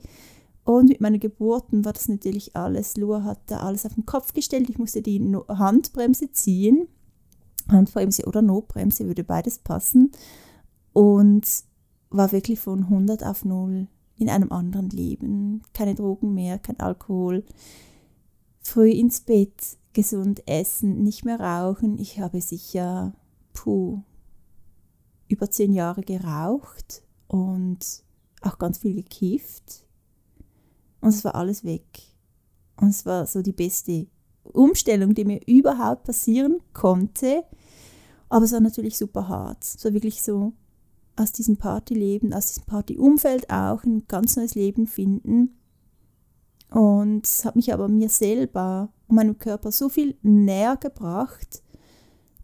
Und 0.64 0.88
mit 0.88 1.00
meinen 1.00 1.18
Geburten 1.18 1.84
war 1.84 1.92
das 1.92 2.08
natürlich 2.08 2.54
alles. 2.54 2.96
Lua 2.96 3.24
hat 3.24 3.40
da 3.46 3.58
alles 3.58 3.84
auf 3.84 3.94
den 3.94 4.06
Kopf 4.06 4.32
gestellt. 4.32 4.70
Ich 4.70 4.78
musste 4.78 5.02
die 5.02 5.20
Handbremse 5.48 6.30
ziehen. 6.30 6.86
Handbremse 7.68 8.26
oder 8.26 8.42
Notbremse 8.42 9.06
würde 9.06 9.24
beides 9.24 9.58
passen. 9.58 10.12
Und 10.92 11.48
war 12.10 12.30
wirklich 12.30 12.60
von 12.60 12.84
100 12.84 13.24
auf 13.24 13.44
0 13.44 13.88
in 14.18 14.28
einem 14.28 14.52
anderen 14.52 14.90
Leben. 14.90 15.62
Keine 15.74 15.94
Drogen 15.94 16.32
mehr, 16.34 16.58
kein 16.58 16.78
Alkohol. 16.78 17.44
Früh 18.60 18.90
ins 18.90 19.20
Bett, 19.20 19.78
gesund 19.92 20.46
essen, 20.46 21.02
nicht 21.02 21.24
mehr 21.24 21.40
rauchen. 21.40 21.98
Ich 21.98 22.20
habe 22.20 22.40
sicher, 22.40 23.14
puh, 23.52 24.02
über 25.28 25.50
zehn 25.50 25.72
Jahre 25.72 26.02
geraucht 26.02 27.02
und 27.26 27.78
auch 28.42 28.58
ganz 28.58 28.78
viel 28.78 28.94
gekifft. 28.94 29.86
Und 31.00 31.10
es 31.10 31.24
war 31.24 31.34
alles 31.34 31.64
weg. 31.64 31.86
Und 32.76 32.88
es 32.88 33.06
war 33.06 33.26
so 33.26 33.42
die 33.42 33.52
beste 33.52 34.06
Umstellung, 34.44 35.14
die 35.14 35.24
mir 35.24 35.40
überhaupt 35.46 36.04
passieren 36.04 36.60
konnte. 36.72 37.44
Aber 38.28 38.44
es 38.44 38.52
war 38.52 38.60
natürlich 38.60 38.98
super 38.98 39.28
hart. 39.28 39.64
War 39.84 39.92
wirklich 39.92 40.22
so 40.22 40.52
aus 41.16 41.32
diesem 41.32 41.56
Partyleben, 41.56 42.32
aus 42.32 42.46
diesem 42.48 42.64
Partyumfeld 42.64 43.50
auch 43.50 43.84
ein 43.84 44.06
ganz 44.08 44.36
neues 44.36 44.54
Leben 44.54 44.86
finden. 44.86 45.58
Und 46.72 47.26
es 47.26 47.44
hat 47.44 47.56
mich 47.56 47.72
aber 47.72 47.88
mir 47.88 48.08
selber 48.08 48.88
und 49.06 49.16
meinem 49.16 49.38
Körper 49.38 49.70
so 49.70 49.88
viel 49.88 50.16
näher 50.22 50.76
gebracht, 50.76 51.62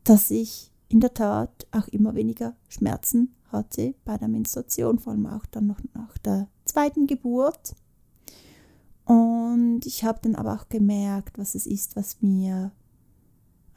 dass 0.05 0.31
ich 0.31 0.71
in 0.89 1.01
der 1.01 1.15
Tat 1.15 1.67
auch 1.71 1.89
immer 1.89 2.15
weniger 2.15 2.55
Schmerzen 2.69 3.35
hatte 3.51 3.95
bei 4.05 4.19
der 4.19 4.29
Menstruation, 4.29 4.99
vor 4.99 5.13
allem 5.13 5.27
auch 5.27 5.47
dann 5.47 5.67
noch 5.67 5.81
nach 5.95 6.19
der 6.19 6.49
zweiten 6.65 7.07
Geburt. 7.07 7.75
Und 9.07 9.87
ich 9.87 10.05
habe 10.05 10.19
dann 10.23 10.35
aber 10.35 10.55
auch 10.55 10.69
gemerkt, 10.69 11.39
was 11.39 11.55
es 11.55 11.67
ist, 11.67 11.97
was 11.97 12.21
mir 12.21 12.73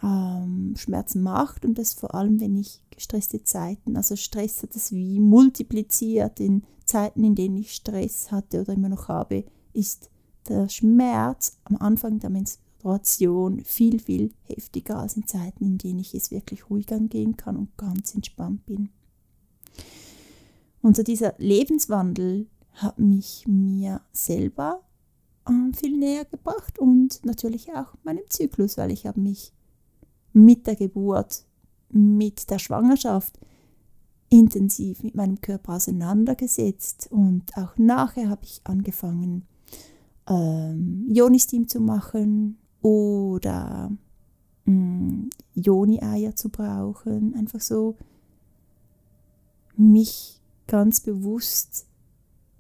ähm, 0.04 0.74
Schmerzen 0.76 1.22
macht 1.22 1.64
und 1.64 1.78
das 1.78 1.94
vor 1.94 2.14
allem, 2.14 2.42
wenn 2.42 2.58
ich 2.58 2.84
gestresste 2.92 3.44
Zeiten, 3.44 3.96
also 3.96 4.18
Stress 4.18 4.64
hat 4.64 4.76
es 4.76 4.92
wie 4.92 5.20
multipliziert 5.20 6.42
in 6.42 6.64
Zeiten, 6.84 7.24
in 7.24 7.36
denen 7.36 7.56
ich 7.56 7.74
Stress 7.74 8.32
hatte 8.32 8.62
oder 8.62 8.74
immer 8.74 8.90
noch 8.90 9.08
habe, 9.08 9.46
ist 9.74 10.11
der 10.48 10.70
Schmerz 10.70 11.58
am 11.64 11.78
Anfang 11.78 12.20
der 12.20 12.30
Menstruation 12.30 13.64
viel, 13.64 14.00
viel 14.00 14.34
heftiger 14.44 15.00
als 15.00 15.16
in 15.16 15.28
Zeiten, 15.28 15.66
in 15.66 15.78
denen 15.78 16.00
ich 16.00 16.14
es 16.14 16.32
wirklich 16.32 16.70
ruhig 16.70 16.92
angehen 16.92 17.38
kann 17.38 17.58
und 17.58 17.78
ganz 17.78 18.16
entspannt 18.16 18.66
bin. 18.66 18.90
Und 20.82 20.96
so 20.96 21.04
dieser 21.04 21.36
Lebenswandel 21.38 22.48
hat 22.74 22.98
mich 22.98 23.46
mir 23.48 24.02
selber 24.12 24.84
äh, 25.48 25.74
viel 25.76 25.98
näher 25.98 26.26
gebracht 26.26 26.80
und 26.80 27.24
natürlich 27.26 27.74
auch 27.74 27.94
meinem 28.04 28.24
Zyklus, 28.30 28.78
weil 28.78 28.92
ich 28.92 29.06
habe 29.06 29.20
mich 29.20 29.54
mit 30.34 30.66
der 30.68 30.76
Geburt, 30.76 31.46
mit 31.90 32.50
der 32.50 32.60
Schwangerschaft 32.60 33.40
intensiv 34.30 35.04
mit 35.04 35.14
meinem 35.14 35.42
Körper 35.42 35.74
auseinandergesetzt 35.74 37.10
und 37.12 37.56
auch 37.58 37.78
nachher 37.78 38.30
habe 38.30 38.46
ich 38.46 38.62
angefangen, 38.64 39.46
ähm, 40.32 41.08
Joni-Steam 41.10 41.68
zu 41.68 41.82
machen 41.82 42.58
oder 42.82 43.92
mm, 44.66 45.30
Joni-Eier 45.56 46.36
zu 46.36 46.50
brauchen. 46.50 47.36
Einfach 47.36 47.60
so 47.60 47.98
mich 49.76 50.42
ganz 50.68 51.02
bewusst 51.02 51.86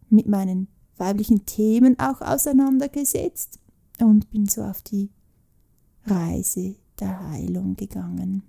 mit 0.09 0.27
meinen 0.27 0.67
weiblichen 0.97 1.45
Themen 1.45 1.97
auch 1.97 2.21
auseinandergesetzt 2.21 3.59
und 3.99 4.29
bin 4.29 4.47
so 4.47 4.63
auf 4.63 4.81
die 4.81 5.09
Reise 6.05 6.75
der 6.99 7.29
Heilung 7.29 7.75
gegangen. 7.75 8.43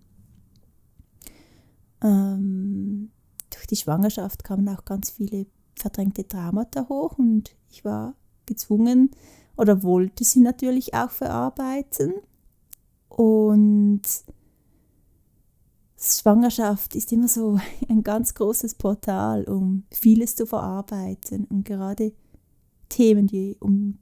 Ähm, 2.02 3.11
durch 3.50 3.67
die 3.69 3.76
Schwangerschaft 3.76 4.43
kamen 4.43 4.69
auch 4.69 4.85
ganz 4.85 5.11
viele 5.11 5.47
verdrängte 5.76 6.26
Traumata 6.26 6.88
hoch 6.88 7.19
und 7.19 7.55
ich 7.71 7.85
war 7.85 8.17
gezwungen 8.46 9.11
oder 9.56 9.82
wollte 9.82 10.25
sie 10.25 10.40
natürlich 10.40 10.94
auch 10.94 11.11
verarbeiten. 11.11 12.14
Und 13.08 14.02
Schwangerschaft 15.99 16.94
ist 16.94 17.12
immer 17.12 17.28
so 17.28 17.58
ein 17.88 18.02
ganz 18.02 18.34
großes 18.34 18.75
Portal, 18.75 19.44
um 19.44 19.84
vieles 19.90 20.37
zu 20.37 20.46
verarbeiten 20.46 21.44
und 21.44 21.64
gerade 21.64 22.12
Themen, 22.88 23.26
die 23.26 23.56
um 23.61 23.99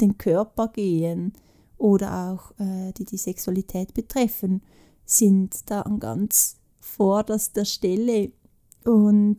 den 0.00 0.16
Körper 0.18 0.68
gehen 0.68 1.32
oder 1.76 2.30
auch 2.30 2.52
äh, 2.58 2.92
die 2.92 3.04
die 3.04 3.16
Sexualität 3.16 3.92
betreffen, 3.92 4.62
sind 5.04 5.70
da 5.70 5.82
an 5.82 6.00
ganz 6.00 6.56
vorderster 6.80 7.64
Stelle. 7.64 8.32
Und 8.84 9.38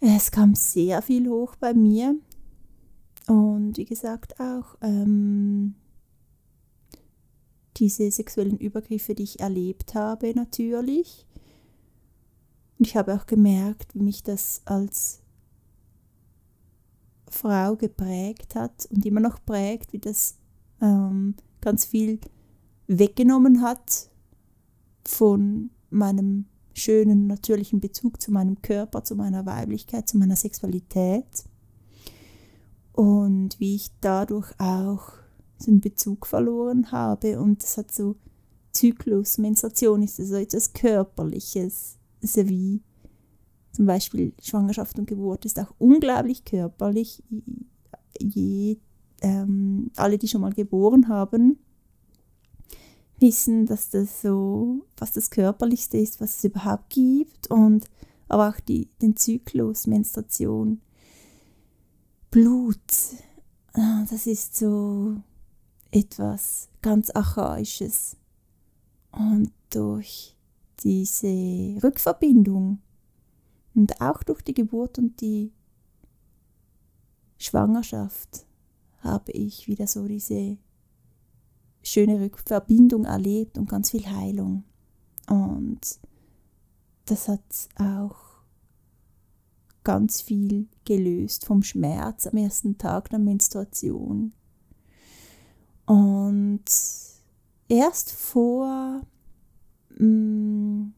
es 0.00 0.30
kam 0.30 0.54
sehr 0.54 1.00
viel 1.02 1.28
hoch 1.28 1.56
bei 1.56 1.74
mir. 1.74 2.16
Und 3.28 3.76
wie 3.76 3.84
gesagt 3.84 4.40
auch 4.40 4.76
ähm, 4.80 5.74
diese 7.76 8.10
sexuellen 8.10 8.58
Übergriffe, 8.58 9.14
die 9.14 9.22
ich 9.22 9.40
erlebt 9.40 9.94
habe, 9.94 10.34
natürlich. 10.34 11.26
Und 12.78 12.86
ich 12.86 12.96
habe 12.96 13.14
auch 13.14 13.26
gemerkt, 13.26 13.94
wie 13.94 14.02
mich 14.02 14.22
das 14.22 14.62
als 14.64 15.20
Frau 17.30 17.76
geprägt 17.76 18.54
hat 18.54 18.86
und 18.90 19.06
immer 19.06 19.20
noch 19.20 19.44
prägt, 19.44 19.92
wie 19.92 19.98
das 19.98 20.36
ähm, 20.80 21.34
ganz 21.60 21.84
viel 21.84 22.20
weggenommen 22.88 23.62
hat 23.62 24.10
von 25.06 25.70
meinem 25.90 26.46
schönen, 26.74 27.26
natürlichen 27.26 27.80
Bezug 27.80 28.20
zu 28.20 28.32
meinem 28.32 28.60
Körper, 28.62 29.04
zu 29.04 29.14
meiner 29.14 29.46
Weiblichkeit, 29.46 30.08
zu 30.08 30.18
meiner 30.18 30.36
Sexualität. 30.36 31.44
Und 32.92 33.58
wie 33.58 33.76
ich 33.76 33.90
dadurch 34.00 34.52
auch 34.58 35.12
so 35.58 35.70
einen 35.70 35.80
Bezug 35.80 36.26
verloren 36.26 36.92
habe. 36.92 37.40
Und 37.40 37.62
es 37.62 37.78
hat 37.78 37.92
so 37.92 38.16
Zyklus, 38.72 39.38
Menstruation 39.38 40.02
ist 40.02 40.16
so 40.16 40.34
etwas 40.34 40.72
Körperliches. 40.72 41.98
Also 42.22 42.48
wie 42.48 42.82
zum 43.72 43.86
Beispiel 43.86 44.34
Schwangerschaft 44.42 44.98
und 44.98 45.06
Geburt 45.06 45.44
ist 45.44 45.58
auch 45.58 45.74
unglaublich 45.78 46.44
körperlich. 46.44 47.22
Je, 48.20 48.78
ähm, 49.22 49.90
alle, 49.96 50.18
die 50.18 50.28
schon 50.28 50.42
mal 50.42 50.52
geboren 50.52 51.08
haben, 51.08 51.58
wissen, 53.18 53.66
dass 53.66 53.90
das 53.90 54.20
so 54.20 54.84
was 54.98 55.12
das 55.12 55.30
Körperlichste 55.30 55.96
ist, 55.96 56.20
was 56.20 56.38
es 56.38 56.44
überhaupt 56.44 56.90
gibt. 56.90 57.50
Und 57.50 57.86
aber 58.28 58.48
auch 58.48 58.60
die, 58.60 58.88
den 59.00 59.16
Zyklus, 59.16 59.86
Menstruation, 59.86 60.80
Blut, 62.32 62.78
ah, 63.74 64.06
das 64.08 64.26
ist 64.26 64.56
so 64.56 65.20
etwas 65.90 66.70
ganz 66.80 67.10
Archaisches. 67.10 68.16
Und 69.10 69.52
durch 69.68 70.34
diese 70.82 71.76
Rückverbindung 71.82 72.80
und 73.74 74.00
auch 74.00 74.22
durch 74.22 74.40
die 74.40 74.54
Geburt 74.54 74.96
und 74.96 75.20
die 75.20 75.52
Schwangerschaft 77.36 78.46
habe 79.00 79.32
ich 79.32 79.68
wieder 79.68 79.86
so 79.86 80.08
diese 80.08 80.56
schöne 81.82 82.18
Rückverbindung 82.18 83.04
erlebt 83.04 83.58
und 83.58 83.68
ganz 83.68 83.90
viel 83.90 84.06
Heilung. 84.06 84.64
Und 85.28 86.00
das 87.04 87.28
hat 87.28 87.68
auch 87.76 88.31
ganz 89.84 90.20
viel 90.20 90.68
gelöst 90.84 91.44
vom 91.44 91.62
Schmerz 91.62 92.26
am 92.26 92.36
ersten 92.36 92.78
Tag 92.78 93.10
der 93.10 93.18
Menstruation. 93.18 94.32
Und 95.86 96.64
erst 97.68 98.12
vor 98.12 99.02
mh, 99.98 100.06
mm, 100.06 100.92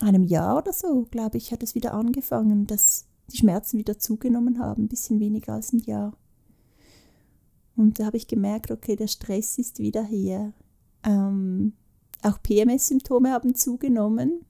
einem 0.00 0.24
Jahr 0.24 0.58
oder 0.58 0.72
so, 0.72 1.06
glaube 1.10 1.38
ich, 1.38 1.52
hat 1.52 1.62
es 1.62 1.74
wieder 1.74 1.94
angefangen, 1.94 2.66
dass 2.66 3.06
die 3.32 3.38
Schmerzen 3.38 3.78
wieder 3.78 3.98
zugenommen 3.98 4.58
haben, 4.58 4.84
ein 4.84 4.88
bisschen 4.88 5.20
weniger 5.20 5.54
als 5.54 5.72
ein 5.72 5.80
Jahr. 5.80 6.16
Und 7.76 7.98
da 7.98 8.06
habe 8.06 8.16
ich 8.16 8.26
gemerkt, 8.26 8.70
okay, 8.70 8.96
der 8.96 9.08
Stress 9.08 9.58
ist 9.58 9.78
wieder 9.78 10.02
hier. 10.02 10.54
Ähm, 11.04 11.74
auch 12.22 12.42
PMS-Symptome 12.42 13.30
haben 13.30 13.54
zugenommen. 13.54 14.45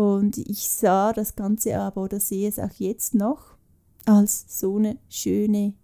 Und 0.00 0.38
ich 0.38 0.70
sah 0.70 1.12
das 1.12 1.36
Ganze 1.36 1.78
aber 1.78 2.04
oder 2.04 2.20
sehe 2.20 2.48
es 2.48 2.58
auch 2.58 2.72
jetzt 2.78 3.14
noch 3.14 3.58
als 4.06 4.46
so 4.48 4.78
eine 4.78 4.96
schöne 5.10 5.74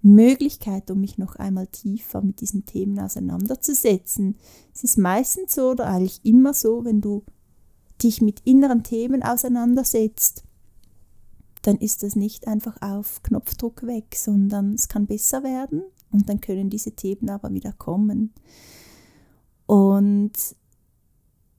Möglichkeit, 0.00 0.92
um 0.92 1.00
mich 1.00 1.18
noch 1.18 1.34
einmal 1.34 1.66
tiefer 1.66 2.22
mit 2.22 2.40
diesen 2.40 2.66
Themen 2.66 3.00
auseinanderzusetzen. 3.00 4.36
Es 4.72 4.84
ist 4.84 4.96
meistens 4.96 5.56
so 5.56 5.70
oder 5.70 5.88
eigentlich 5.88 6.24
immer 6.24 6.54
so, 6.54 6.84
wenn 6.84 7.00
du 7.00 7.24
dich 8.00 8.22
mit 8.22 8.42
inneren 8.44 8.84
Themen 8.84 9.24
auseinandersetzt, 9.24 10.44
dann 11.62 11.78
ist 11.78 12.04
das 12.04 12.14
nicht 12.14 12.46
einfach 12.46 12.80
auf 12.80 13.24
Knopfdruck 13.24 13.84
weg, 13.88 14.14
sondern 14.14 14.74
es 14.74 14.86
kann 14.86 15.06
besser 15.06 15.42
werden 15.42 15.82
und 16.12 16.28
dann 16.28 16.40
können 16.40 16.70
diese 16.70 16.92
Themen 16.92 17.28
aber 17.28 17.52
wieder 17.52 17.72
kommen. 17.72 18.32
Und 19.66 20.30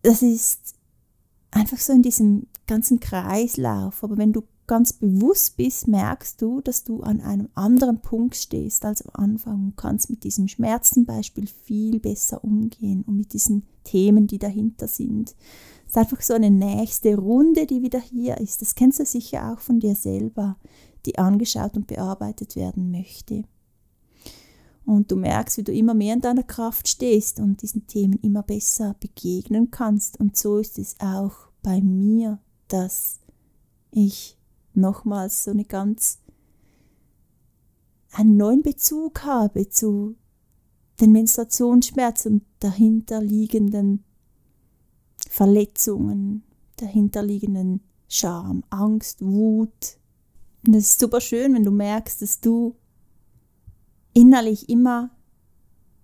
das 0.01 0.21
ist 0.21 0.75
einfach 1.51 1.77
so 1.77 1.93
in 1.93 2.01
diesem 2.01 2.47
ganzen 2.67 2.99
Kreislauf. 2.99 4.03
Aber 4.03 4.17
wenn 4.17 4.33
du 4.33 4.43
ganz 4.67 4.93
bewusst 4.93 5.57
bist, 5.57 5.87
merkst 5.87 6.41
du, 6.41 6.61
dass 6.61 6.85
du 6.85 7.01
an 7.01 7.19
einem 7.19 7.49
anderen 7.55 8.01
Punkt 8.01 8.35
stehst 8.35 8.85
als 8.85 9.01
am 9.01 9.25
Anfang 9.25 9.65
und 9.65 9.77
kannst 9.77 10.09
mit 10.09 10.23
diesem 10.23 10.47
Schmerz 10.47 10.91
zum 10.91 11.05
Beispiel 11.05 11.45
viel 11.47 11.99
besser 11.99 12.43
umgehen 12.43 13.03
und 13.05 13.17
mit 13.17 13.33
diesen 13.33 13.63
Themen, 13.83 14.27
die 14.27 14.39
dahinter 14.39 14.87
sind. 14.87 15.35
Es 15.85 15.91
ist 15.91 15.97
einfach 15.97 16.21
so 16.21 16.33
eine 16.33 16.49
nächste 16.49 17.17
Runde, 17.17 17.65
die 17.65 17.81
wieder 17.81 17.99
hier 17.99 18.37
ist. 18.37 18.61
Das 18.61 18.75
kennst 18.75 18.99
du 18.99 19.05
sicher 19.05 19.51
auch 19.51 19.59
von 19.59 19.81
dir 19.81 19.95
selber, 19.95 20.55
die 21.05 21.17
angeschaut 21.17 21.75
und 21.75 21.87
bearbeitet 21.87 22.55
werden 22.55 22.91
möchte. 22.91 23.43
Und 24.85 25.11
du 25.11 25.15
merkst, 25.15 25.57
wie 25.57 25.63
du 25.63 25.71
immer 25.71 25.93
mehr 25.93 26.15
in 26.15 26.21
deiner 26.21 26.43
Kraft 26.43 26.87
stehst 26.87 27.39
und 27.39 27.61
diesen 27.61 27.87
Themen 27.87 28.19
immer 28.21 28.43
besser 28.43 28.95
begegnen 28.99 29.69
kannst. 29.71 30.19
Und 30.19 30.35
so 30.35 30.57
ist 30.57 30.79
es 30.79 30.95
auch 30.99 31.49
bei 31.61 31.81
mir, 31.81 32.39
dass 32.67 33.19
ich 33.91 34.37
nochmals 34.73 35.43
so 35.43 35.51
eine 35.51 35.65
ganz 35.65 36.19
einen 38.11 38.37
neuen 38.37 38.61
Bezug 38.61 39.23
habe 39.23 39.69
zu 39.69 40.15
den 40.99 41.11
Menstruationsschmerzen 41.11 42.33
und 42.33 42.43
dahinterliegenden 42.59 44.03
Verletzungen, 45.29 46.43
dahinterliegenden 46.77 47.81
Scham, 48.07 48.63
Angst, 48.69 49.21
Wut. 49.21 49.97
Und 50.65 50.75
das 50.75 50.83
ist 50.83 50.99
super 50.99 51.21
schön, 51.21 51.53
wenn 51.53 51.63
du 51.63 51.71
merkst, 51.71 52.21
dass 52.21 52.41
du 52.41 52.75
innerlich 54.13 54.69
immer 54.69 55.11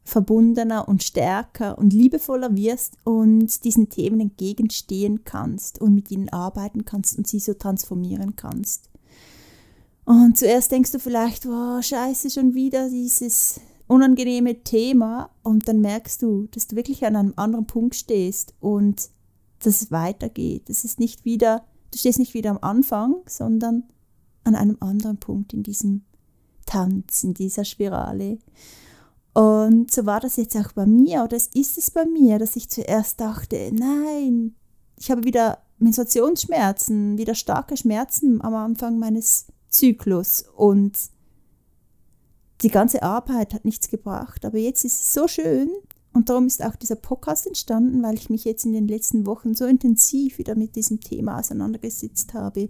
verbundener 0.08 0.88
und 0.88 1.04
stärker 1.04 1.78
und 1.78 1.92
liebevoller 1.92 2.56
wirst 2.56 2.98
und 3.04 3.66
diesen 3.66 3.90
Themen 3.90 4.22
entgegenstehen 4.22 5.26
kannst 5.26 5.82
und 5.82 5.96
mit 5.96 6.10
ihnen 6.12 6.30
arbeiten 6.30 6.86
kannst 6.86 7.18
und 7.18 7.28
sie 7.28 7.40
so 7.40 7.54
transformieren 7.54 8.38
kannst. 8.38 8.90
Und 10.06 10.38
zuerst 10.38 10.72
denkst 10.72 10.94
du 10.94 11.00
vielleicht, 11.00 11.46
wow, 11.46 11.84
scheiße, 11.84 12.30
schon 12.30 12.54
wieder 12.54 12.90
dieses 12.90 13.60
unangenehme 13.88 14.64
Thema 14.64 15.30
und 15.44 15.68
dann 15.68 15.82
merkst 15.82 16.22
du, 16.22 16.48
dass 16.52 16.68
du 16.68 16.78
wirklich 16.78 17.06
an 17.06 17.18
einem 17.18 17.34
anderen 17.36 17.68
Punkt 17.68 17.96
stehst 17.96 18.54
und 18.62 19.10
dass 19.60 19.82
es 19.82 19.92
weitergeht. 19.92 20.70
Es 20.70 20.86
ist 20.86 21.00
nicht 21.00 21.26
wieder, 21.26 21.66
du 21.92 21.98
stehst 21.98 22.20
nicht 22.20 22.34
wieder 22.34 22.52
am 22.52 22.60
Anfang, 22.62 23.16
sondern 23.28 23.84
an 24.46 24.56
einem 24.56 24.78
anderen 24.80 25.18
Punkt 25.18 25.54
in 25.54 25.64
diesem 25.64 26.06
Tanz, 26.68 27.24
in 27.24 27.34
dieser 27.34 27.66
Spirale. 27.66 28.38
Und 29.34 29.92
so 29.92 30.06
war 30.06 30.20
das 30.20 30.36
jetzt 30.36 30.56
auch 30.56 30.72
bei 30.74 30.86
mir, 30.86 31.24
oder 31.24 31.36
es 31.36 31.48
ist 31.48 31.78
es 31.78 31.90
bei 31.90 32.06
mir, 32.06 32.38
dass 32.38 32.56
ich 32.56 32.70
zuerst 32.70 33.20
dachte, 33.20 33.72
nein, 33.74 34.56
ich 35.00 35.10
habe 35.10 35.24
wieder 35.24 35.60
Menstruationsschmerzen, 35.80 37.18
wieder 37.18 37.36
starke 37.36 37.78
Schmerzen 37.78 38.42
am 38.42 38.56
Anfang 38.56 39.00
meines 39.00 39.48
Zyklus 39.70 40.46
und 40.56 40.98
die 42.62 42.70
ganze 42.70 43.04
Arbeit 43.04 43.54
hat 43.54 43.66
nichts 43.66 43.90
gebracht. 43.90 44.44
Aber 44.44 44.58
jetzt 44.58 44.84
ist 44.84 45.00
es 45.02 45.14
so 45.14 45.28
schön 45.28 45.70
und 46.14 46.30
darum 46.30 46.48
ist 46.48 46.64
auch 46.64 46.76
dieser 46.76 46.96
Podcast 46.96 47.46
entstanden, 47.46 48.02
weil 48.02 48.16
ich 48.16 48.32
mich 48.32 48.44
jetzt 48.44 48.66
in 48.66 48.74
den 48.74 48.88
letzten 48.88 49.28
Wochen 49.28 49.54
so 49.54 49.66
intensiv 49.66 50.40
wieder 50.40 50.56
mit 50.56 50.76
diesem 50.76 51.00
Thema 51.00 51.40
auseinandergesetzt 51.40 52.34
habe 52.34 52.70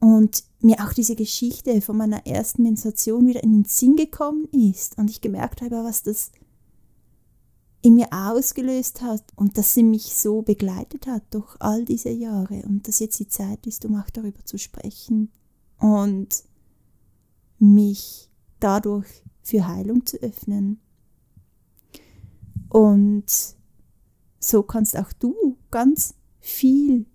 und 0.00 0.44
mir 0.60 0.76
auch 0.80 0.92
diese 0.92 1.16
Geschichte 1.16 1.80
von 1.80 1.96
meiner 1.96 2.26
ersten 2.26 2.62
Menstruation 2.62 3.26
wieder 3.26 3.42
in 3.42 3.52
den 3.52 3.64
Sinn 3.64 3.96
gekommen 3.96 4.46
ist 4.52 4.98
und 4.98 5.10
ich 5.10 5.20
gemerkt 5.20 5.62
habe, 5.62 5.84
was 5.84 6.02
das 6.02 6.32
in 7.82 7.94
mir 7.94 8.08
ausgelöst 8.10 9.00
hat 9.02 9.22
und 9.36 9.56
dass 9.56 9.74
sie 9.74 9.84
mich 9.84 10.16
so 10.16 10.42
begleitet 10.42 11.06
hat 11.06 11.22
durch 11.30 11.54
all 11.60 11.84
diese 11.84 12.10
Jahre 12.10 12.62
und 12.62 12.88
dass 12.88 12.98
jetzt 12.98 13.20
die 13.20 13.28
Zeit 13.28 13.66
ist, 13.66 13.84
um 13.84 13.94
auch 14.00 14.10
darüber 14.10 14.44
zu 14.44 14.58
sprechen 14.58 15.30
und 15.78 16.42
mich 17.58 18.28
dadurch 18.58 19.06
für 19.42 19.68
Heilung 19.68 20.04
zu 20.04 20.16
öffnen. 20.18 20.80
Und 22.68 23.26
so 24.40 24.62
kannst 24.62 24.96
auch 24.98 25.12
du 25.12 25.56
ganz 25.70 26.14
viel 26.40 27.06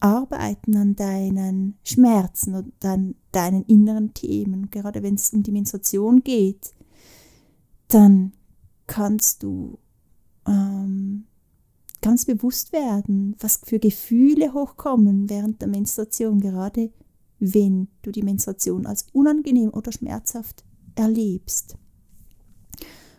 arbeiten 0.00 0.76
an 0.76 0.96
deinen 0.96 1.78
Schmerzen 1.84 2.54
und 2.54 2.84
an 2.84 3.14
deinen 3.32 3.64
inneren 3.64 4.14
Themen. 4.14 4.70
Gerade 4.70 5.02
wenn 5.02 5.14
es 5.14 5.32
um 5.32 5.42
die 5.42 5.52
Menstruation 5.52 6.22
geht, 6.22 6.72
dann 7.88 8.32
kannst 8.86 9.42
du 9.42 9.78
ähm, 10.46 11.24
ganz 12.00 12.24
bewusst 12.24 12.72
werden, 12.72 13.36
was 13.40 13.60
für 13.64 13.78
Gefühle 13.78 14.52
hochkommen 14.52 15.28
während 15.28 15.60
der 15.60 15.68
Menstruation, 15.68 16.40
gerade 16.40 16.92
wenn 17.40 17.88
du 18.02 18.10
die 18.10 18.22
Menstruation 18.22 18.86
als 18.86 19.06
unangenehm 19.12 19.70
oder 19.70 19.92
schmerzhaft 19.92 20.64
erlebst. 20.94 21.76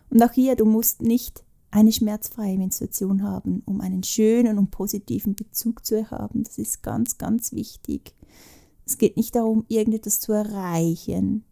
Und 0.09 0.23
auch 0.23 0.31
hier, 0.31 0.55
du 0.55 0.65
musst 0.65 1.01
nicht 1.01 1.43
eine 1.71 1.91
schmerzfreie 1.91 2.57
Menstruation 2.57 3.23
haben, 3.23 3.61
um 3.65 3.81
einen 3.81 4.03
schönen 4.03 4.57
und 4.57 4.71
positiven 4.71 5.35
Bezug 5.35 5.85
zu 5.85 6.09
haben. 6.09 6.43
Das 6.43 6.57
ist 6.57 6.81
ganz, 6.81 7.17
ganz 7.17 7.51
wichtig. 7.53 8.15
Es 8.85 8.97
geht 8.97 9.17
nicht 9.17 9.35
darum, 9.35 9.65
irgendetwas 9.67 10.19
zu 10.19 10.31
erreichen, 10.31 11.43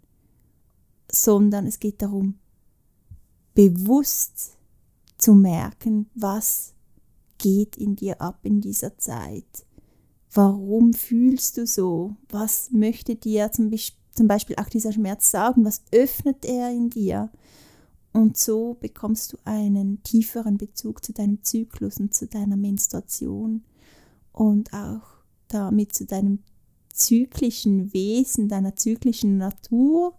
sondern 1.12 1.68
es 1.68 1.80
geht 1.80 2.02
darum, 2.02 2.40
bewusst 3.54 4.58
zu 5.18 5.34
merken, 5.34 6.10
was 6.16 6.74
geht 7.38 7.78
in 7.78 7.96
dir 7.96 8.22
ab 8.22 8.40
in 8.44 8.62
dieser 8.62 8.98
Zeit. 8.98 9.66
Warum 10.32 10.94
fühlst 10.94 11.58
du 11.58 11.66
so? 11.66 12.16
Was 12.30 12.72
möchte 12.72 13.16
dir 13.16 13.52
zum, 13.52 13.72
zum 14.14 14.28
Beispiel 14.28 14.56
auch 14.58 14.70
dieser 14.70 14.92
Schmerz 14.92 15.32
sagen? 15.32 15.64
Was 15.66 15.84
öffnet 15.92 16.46
er 16.46 16.72
in 16.72 16.90
dir? 16.90 17.32
Und 18.14 18.38
so 18.38 18.76
bekommst 18.80 19.34
du 19.34 19.38
einen 19.44 20.02
tieferen 20.04 20.58
Bezug 20.58 21.04
zu 21.04 21.14
deinem 21.14 21.44
Zyklus 21.44 22.00
und 22.00 22.14
zu 22.14 22.28
deiner 22.28 22.58
Menstruation 22.58 23.64
und 24.32 24.74
auch 24.74 25.04
damit 25.48 25.94
zu 25.94 26.06
deinem 26.06 26.40
zyklischen 26.94 27.94
Wesen, 27.94 28.50
deiner 28.50 28.76
zyklischen 28.76 29.38
Natur 29.38 30.14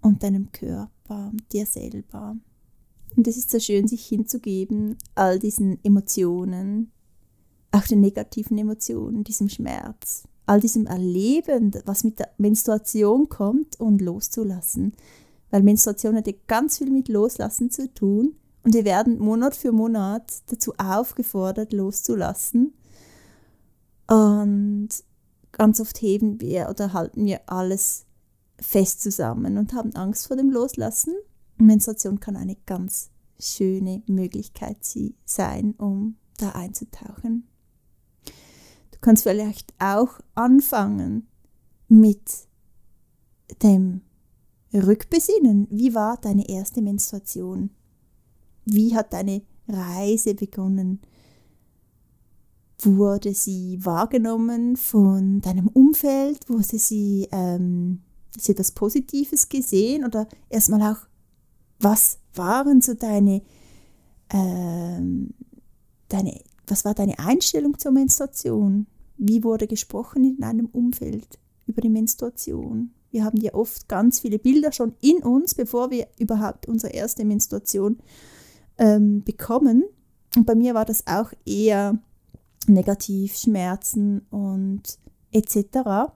und 0.00 0.22
deinem 0.22 0.50
Körper, 0.52 1.32
dir 1.52 1.66
selber. 1.66 2.36
Und 3.16 3.28
es 3.28 3.36
ist 3.36 3.50
so 3.50 3.58
schön, 3.58 3.86
sich 3.86 4.06
hinzugeben, 4.06 4.96
all 5.14 5.38
diesen 5.38 5.82
Emotionen, 5.84 6.90
auch 7.70 7.86
den 7.86 8.00
negativen 8.00 8.58
Emotionen, 8.58 9.24
diesem 9.24 9.48
Schmerz, 9.48 10.24
all 10.46 10.60
diesem 10.60 10.86
Erleben, 10.86 11.72
was 11.84 12.04
mit 12.04 12.18
der 12.18 12.30
Menstruation 12.38 13.28
kommt 13.28 13.78
und 13.78 14.00
loszulassen 14.00 14.92
weil 15.50 15.62
Menstruation 15.62 16.16
hat 16.16 16.26
ja 16.26 16.32
ganz 16.46 16.78
viel 16.78 16.90
mit 16.90 17.08
Loslassen 17.08 17.70
zu 17.70 17.92
tun 17.92 18.36
und 18.66 18.74
wir 18.74 18.84
werden 18.84 19.18
Monat 19.18 19.54
für 19.54 19.70
Monat 19.70 20.24
dazu 20.46 20.74
aufgefordert, 20.76 21.72
loszulassen. 21.72 22.74
Und 24.08 24.88
ganz 25.52 25.80
oft 25.80 26.00
heben 26.02 26.40
wir 26.40 26.68
oder 26.68 26.92
halten 26.92 27.24
wir 27.24 27.42
alles 27.46 28.06
fest 28.60 29.02
zusammen 29.02 29.56
und 29.58 29.72
haben 29.72 29.94
Angst 29.94 30.26
vor 30.26 30.36
dem 30.36 30.50
Loslassen. 30.50 31.14
Menstruation 31.58 32.18
kann 32.18 32.36
eine 32.36 32.56
ganz 32.66 33.10
schöne 33.38 34.02
Möglichkeit 34.06 34.78
sein, 35.24 35.74
um 35.78 36.16
da 36.38 36.50
einzutauchen. 36.50 37.46
Du 38.24 38.98
kannst 39.00 39.22
vielleicht 39.22 39.74
auch 39.78 40.18
anfangen 40.34 41.28
mit 41.88 42.48
dem 43.62 44.00
rückbesinnen. 44.78 45.68
Wie 45.70 45.94
war 45.94 46.16
deine 46.16 46.48
erste 46.48 46.82
Menstruation? 46.82 47.70
Wie 48.64 48.94
hat 48.94 49.12
deine 49.12 49.42
Reise 49.68 50.34
begonnen? 50.34 51.00
Wurde 52.80 53.34
sie 53.34 53.78
wahrgenommen 53.82 54.76
von 54.76 55.40
deinem 55.40 55.68
Umfeld? 55.68 56.48
Wurde 56.48 56.78
sie, 56.78 57.28
ähm, 57.32 58.02
sie 58.36 58.52
etwas 58.52 58.72
Positives 58.72 59.48
gesehen? 59.48 60.04
Oder 60.04 60.28
erstmal 60.50 60.82
auch, 60.82 61.06
was 61.80 62.18
waren 62.34 62.80
so 62.80 62.94
deine, 62.94 63.42
ähm, 64.30 65.30
deine, 66.08 66.40
was 66.66 66.84
war 66.84 66.94
deine 66.94 67.18
Einstellung 67.18 67.78
zur 67.78 67.92
Menstruation? 67.92 68.86
Wie 69.16 69.42
wurde 69.42 69.66
gesprochen 69.66 70.24
in 70.24 70.38
deinem 70.38 70.66
Umfeld 70.66 71.38
über 71.66 71.80
die 71.80 71.88
Menstruation? 71.88 72.90
Wir 73.16 73.24
haben 73.24 73.40
ja 73.40 73.54
oft 73.54 73.88
ganz 73.88 74.20
viele 74.20 74.38
Bilder 74.38 74.72
schon 74.72 74.94
in 75.00 75.22
uns, 75.22 75.54
bevor 75.54 75.90
wir 75.90 76.06
überhaupt 76.18 76.68
unsere 76.68 76.92
erste 76.92 77.24
Menstruation 77.24 77.96
ähm, 78.76 79.24
bekommen. 79.24 79.84
Und 80.36 80.44
bei 80.44 80.54
mir 80.54 80.74
war 80.74 80.84
das 80.84 81.06
auch 81.06 81.32
eher 81.46 81.98
negativ, 82.66 83.34
Schmerzen 83.34 84.26
und 84.28 84.82
etc., 85.32 86.12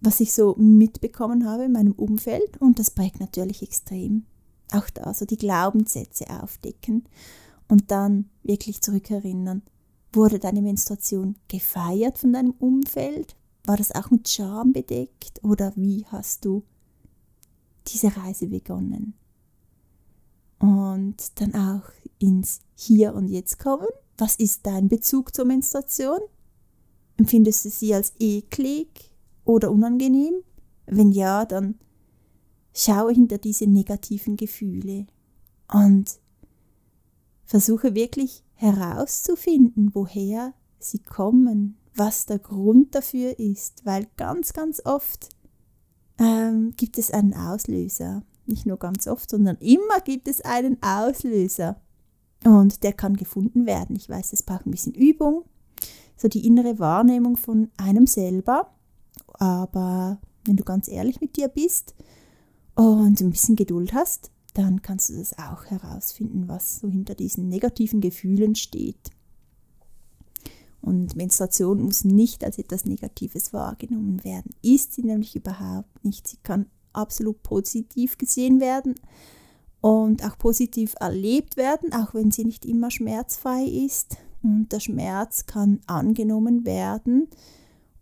was 0.00 0.20
ich 0.20 0.32
so 0.32 0.54
mitbekommen 0.56 1.44
habe 1.44 1.64
in 1.64 1.72
meinem 1.72 1.92
Umfeld. 1.92 2.56
Und 2.62 2.78
das 2.78 2.90
prägt 2.90 3.20
natürlich 3.20 3.62
extrem. 3.62 4.24
Auch 4.72 4.88
da 4.88 5.12
so 5.12 5.26
die 5.26 5.36
Glaubenssätze 5.36 6.30
aufdecken 6.30 7.04
und 7.68 7.90
dann 7.90 8.30
wirklich 8.42 8.80
zurückerinnern. 8.80 9.60
Wurde 10.14 10.38
deine 10.38 10.62
Menstruation 10.62 11.36
gefeiert 11.48 12.16
von 12.16 12.32
deinem 12.32 12.52
Umfeld? 12.52 13.36
War 13.70 13.76
das 13.76 13.92
auch 13.92 14.10
mit 14.10 14.28
Scham 14.28 14.72
bedeckt 14.72 15.44
oder 15.44 15.72
wie 15.76 16.04
hast 16.06 16.44
du 16.44 16.64
diese 17.86 18.16
Reise 18.16 18.48
begonnen? 18.48 19.14
Und 20.58 21.40
dann 21.40 21.54
auch 21.54 21.88
ins 22.18 22.62
Hier 22.74 23.14
und 23.14 23.28
Jetzt 23.28 23.60
kommen. 23.60 23.86
Was 24.18 24.34
ist 24.34 24.66
dein 24.66 24.88
Bezug 24.88 25.32
zur 25.32 25.44
Menstruation? 25.44 26.18
Empfindest 27.16 27.64
du 27.64 27.70
sie 27.70 27.94
als 27.94 28.12
eklig 28.18 29.12
oder 29.44 29.70
unangenehm? 29.70 30.42
Wenn 30.86 31.12
ja, 31.12 31.44
dann 31.44 31.78
schaue 32.74 33.12
hinter 33.12 33.38
diese 33.38 33.68
negativen 33.68 34.36
Gefühle 34.36 35.06
und 35.72 36.18
versuche 37.44 37.94
wirklich 37.94 38.42
herauszufinden, 38.54 39.94
woher 39.94 40.54
sie 40.80 40.98
kommen, 40.98 41.76
was 41.94 42.26
der 42.26 42.38
Grund 42.38 42.94
dafür 42.94 43.38
ist, 43.38 43.84
weil 43.84 44.06
ganz, 44.16 44.52
ganz 44.52 44.80
oft 44.84 45.28
ähm, 46.18 46.72
gibt 46.76 46.98
es 46.98 47.10
einen 47.10 47.34
Auslöser. 47.34 48.22
Nicht 48.46 48.66
nur 48.66 48.78
ganz 48.78 49.06
oft, 49.06 49.30
sondern 49.30 49.56
immer 49.58 50.00
gibt 50.04 50.28
es 50.28 50.40
einen 50.40 50.82
Auslöser. 50.82 51.80
Und 52.44 52.82
der 52.82 52.92
kann 52.92 53.16
gefunden 53.16 53.66
werden. 53.66 53.96
Ich 53.96 54.08
weiß, 54.08 54.32
es 54.32 54.42
braucht 54.42 54.66
ein 54.66 54.70
bisschen 54.70 54.94
Übung, 54.94 55.44
so 56.16 56.28
die 56.28 56.46
innere 56.46 56.78
Wahrnehmung 56.78 57.36
von 57.36 57.70
einem 57.76 58.06
selber. 58.06 58.72
Aber 59.34 60.18
wenn 60.44 60.56
du 60.56 60.64
ganz 60.64 60.88
ehrlich 60.88 61.20
mit 61.20 61.36
dir 61.36 61.48
bist 61.48 61.94
und 62.74 63.20
ein 63.20 63.30
bisschen 63.30 63.56
Geduld 63.56 63.92
hast, 63.92 64.30
dann 64.54 64.82
kannst 64.82 65.10
du 65.10 65.16
das 65.16 65.38
auch 65.38 65.66
herausfinden, 65.66 66.48
was 66.48 66.80
so 66.80 66.88
hinter 66.88 67.14
diesen 67.14 67.48
negativen 67.48 68.00
Gefühlen 68.00 68.54
steht. 68.54 69.10
Und 70.82 71.14
Menstruation 71.14 71.82
muss 71.82 72.04
nicht 72.04 72.42
als 72.44 72.58
etwas 72.58 72.84
Negatives 72.84 73.52
wahrgenommen 73.52 74.24
werden. 74.24 74.52
Ist 74.62 74.94
sie 74.94 75.02
nämlich 75.02 75.36
überhaupt 75.36 76.04
nicht. 76.04 76.26
Sie 76.26 76.38
kann 76.42 76.66
absolut 76.92 77.42
positiv 77.42 78.18
gesehen 78.18 78.60
werden 78.60 78.94
und 79.80 80.24
auch 80.24 80.38
positiv 80.38 80.94
erlebt 81.00 81.56
werden, 81.56 81.92
auch 81.92 82.14
wenn 82.14 82.30
sie 82.30 82.44
nicht 82.44 82.64
immer 82.64 82.90
schmerzfrei 82.90 83.64
ist. 83.64 84.16
Und 84.42 84.72
der 84.72 84.80
Schmerz 84.80 85.46
kann 85.46 85.80
angenommen 85.86 86.64
werden 86.64 87.28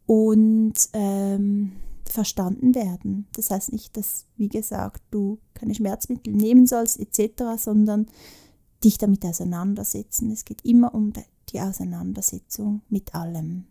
und 0.07 0.75
ähm, 0.93 1.73
verstanden 2.05 2.75
werden. 2.75 3.27
Das 3.35 3.51
heißt 3.51 3.73
nicht, 3.73 3.97
dass, 3.97 4.27
wie 4.37 4.49
gesagt, 4.49 5.03
du 5.11 5.39
keine 5.55 5.75
Schmerzmittel 5.75 6.33
nehmen 6.33 6.67
sollst 6.67 6.99
etc., 7.01 7.43
sondern 7.59 8.07
dich 8.85 8.99
damit 8.99 9.25
auseinandersetzen. 9.25 10.31
Es 10.31 10.45
geht 10.45 10.65
immer 10.65 10.95
um 10.95 11.13
die 11.53 11.61
Auseinandersetzung 11.61 12.83
mit 12.89 13.15
allem. 13.15 13.67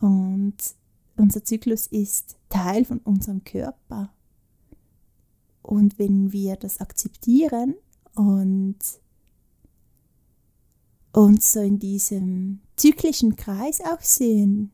Und 0.00 0.56
unser 1.16 1.44
Zyklus 1.44 1.86
ist 1.86 2.36
Teil 2.48 2.84
von 2.84 2.98
unserem 2.98 3.44
Körper. 3.44 4.12
Und 5.62 5.98
wenn 5.98 6.32
wir 6.32 6.56
das 6.56 6.80
akzeptieren 6.80 7.74
und 8.14 8.78
uns 11.12 11.52
so 11.52 11.60
in 11.60 11.78
diesem 11.78 12.60
zyklischen 12.76 13.36
Kreis 13.36 13.80
auch 13.80 14.00
sehen, 14.00 14.70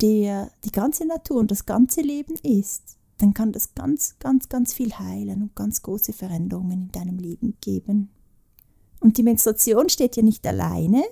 der 0.00 0.52
die 0.64 0.70
ganze 0.70 1.06
Natur 1.06 1.38
und 1.38 1.50
das 1.50 1.66
ganze 1.66 2.02
Leben 2.02 2.34
ist, 2.42 2.98
dann 3.16 3.34
kann 3.34 3.50
das 3.50 3.74
ganz, 3.74 4.16
ganz, 4.20 4.48
ganz 4.48 4.72
viel 4.72 4.92
heilen 4.92 5.42
und 5.42 5.56
ganz 5.56 5.82
große 5.82 6.12
Veränderungen 6.12 6.82
in 6.82 6.92
deinem 6.92 7.18
Leben 7.18 7.56
geben. 7.60 8.10
Und 9.00 9.18
die 9.18 9.22
Menstruation 9.22 9.88
steht 9.88 10.16
ja 10.16 10.22
nicht 10.22 10.46
alleine. 10.46 11.04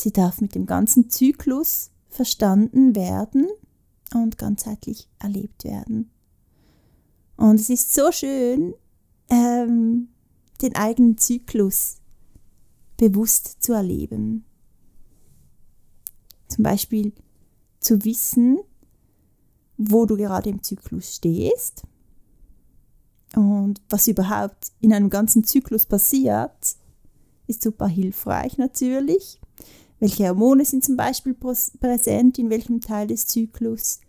Sie 0.00 0.12
darf 0.12 0.40
mit 0.40 0.54
dem 0.54 0.66
ganzen 0.66 1.10
Zyklus 1.10 1.90
verstanden 2.08 2.94
werden 2.94 3.48
und 4.14 4.38
ganzheitlich 4.38 5.08
erlebt 5.18 5.64
werden. 5.64 6.10
Und 7.36 7.60
es 7.60 7.70
ist 7.70 7.94
so 7.94 8.10
schön, 8.10 8.74
ähm, 9.30 10.08
den 10.60 10.74
eigenen 10.74 11.18
Zyklus 11.18 11.98
bewusst 12.96 13.62
zu 13.62 13.74
erleben. 13.74 14.44
Zum 16.48 16.64
Beispiel 16.64 17.12
zu 17.80 18.04
wissen, 18.04 18.58
wo 19.76 20.06
du 20.06 20.16
gerade 20.16 20.50
im 20.50 20.62
Zyklus 20.62 21.14
stehst 21.14 21.84
und 23.34 23.80
was 23.88 24.08
überhaupt 24.08 24.72
in 24.80 24.92
einem 24.92 25.10
ganzen 25.10 25.44
Zyklus 25.44 25.86
passiert, 25.86 26.76
ist 27.48 27.62
super 27.62 27.88
hilfreich 27.88 28.58
natürlich. 28.58 29.40
Welche 29.98 30.28
Hormone 30.28 30.64
sind 30.64 30.84
zum 30.84 30.96
Beispiel 30.96 31.34
präsent 31.34 32.38
in 32.38 32.50
welchem 32.50 32.80
Teil 32.80 33.08
des 33.08 33.26
Zyklus? 33.26 34.00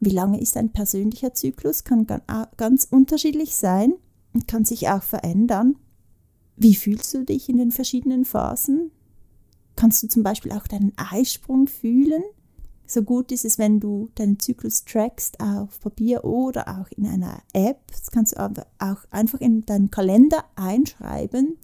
Wie 0.00 0.10
lange 0.10 0.40
ist 0.40 0.56
ein 0.56 0.72
persönlicher 0.72 1.34
Zyklus? 1.34 1.84
Kann 1.84 2.06
ganz 2.56 2.88
unterschiedlich 2.90 3.54
sein 3.54 3.94
und 4.32 4.48
kann 4.48 4.64
sich 4.64 4.88
auch 4.88 5.02
verändern. 5.02 5.76
Wie 6.56 6.74
fühlst 6.74 7.14
du 7.14 7.24
dich 7.24 7.48
in 7.48 7.58
den 7.58 7.70
verschiedenen 7.70 8.24
Phasen? 8.24 8.90
Kannst 9.76 10.02
du 10.02 10.08
zum 10.08 10.22
Beispiel 10.22 10.52
auch 10.52 10.66
deinen 10.66 10.92
Eisprung 10.96 11.68
fühlen? 11.68 12.22
So 12.86 13.02
gut 13.02 13.30
ist 13.30 13.44
es, 13.44 13.56
wenn 13.56 13.78
du 13.78 14.08
deinen 14.16 14.40
Zyklus 14.40 14.84
trackst 14.84 15.38
auf 15.38 15.78
Papier 15.78 16.24
oder 16.24 16.66
auch 16.66 16.90
in 16.96 17.06
einer 17.06 17.40
App. 17.52 17.80
Das 17.92 18.10
kannst 18.10 18.32
du 18.32 18.40
aber 18.40 18.66
auch 18.80 19.04
einfach 19.10 19.40
in 19.40 19.64
deinen 19.64 19.92
Kalender 19.92 20.44
einschreiben, 20.56 21.56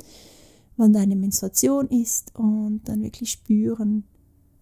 wann 0.77 0.93
deine 0.93 1.17
Menstruation 1.17 1.89
ist 1.89 2.35
und 2.37 2.83
dann 2.85 3.03
wirklich 3.03 3.31
spüren, 3.31 4.05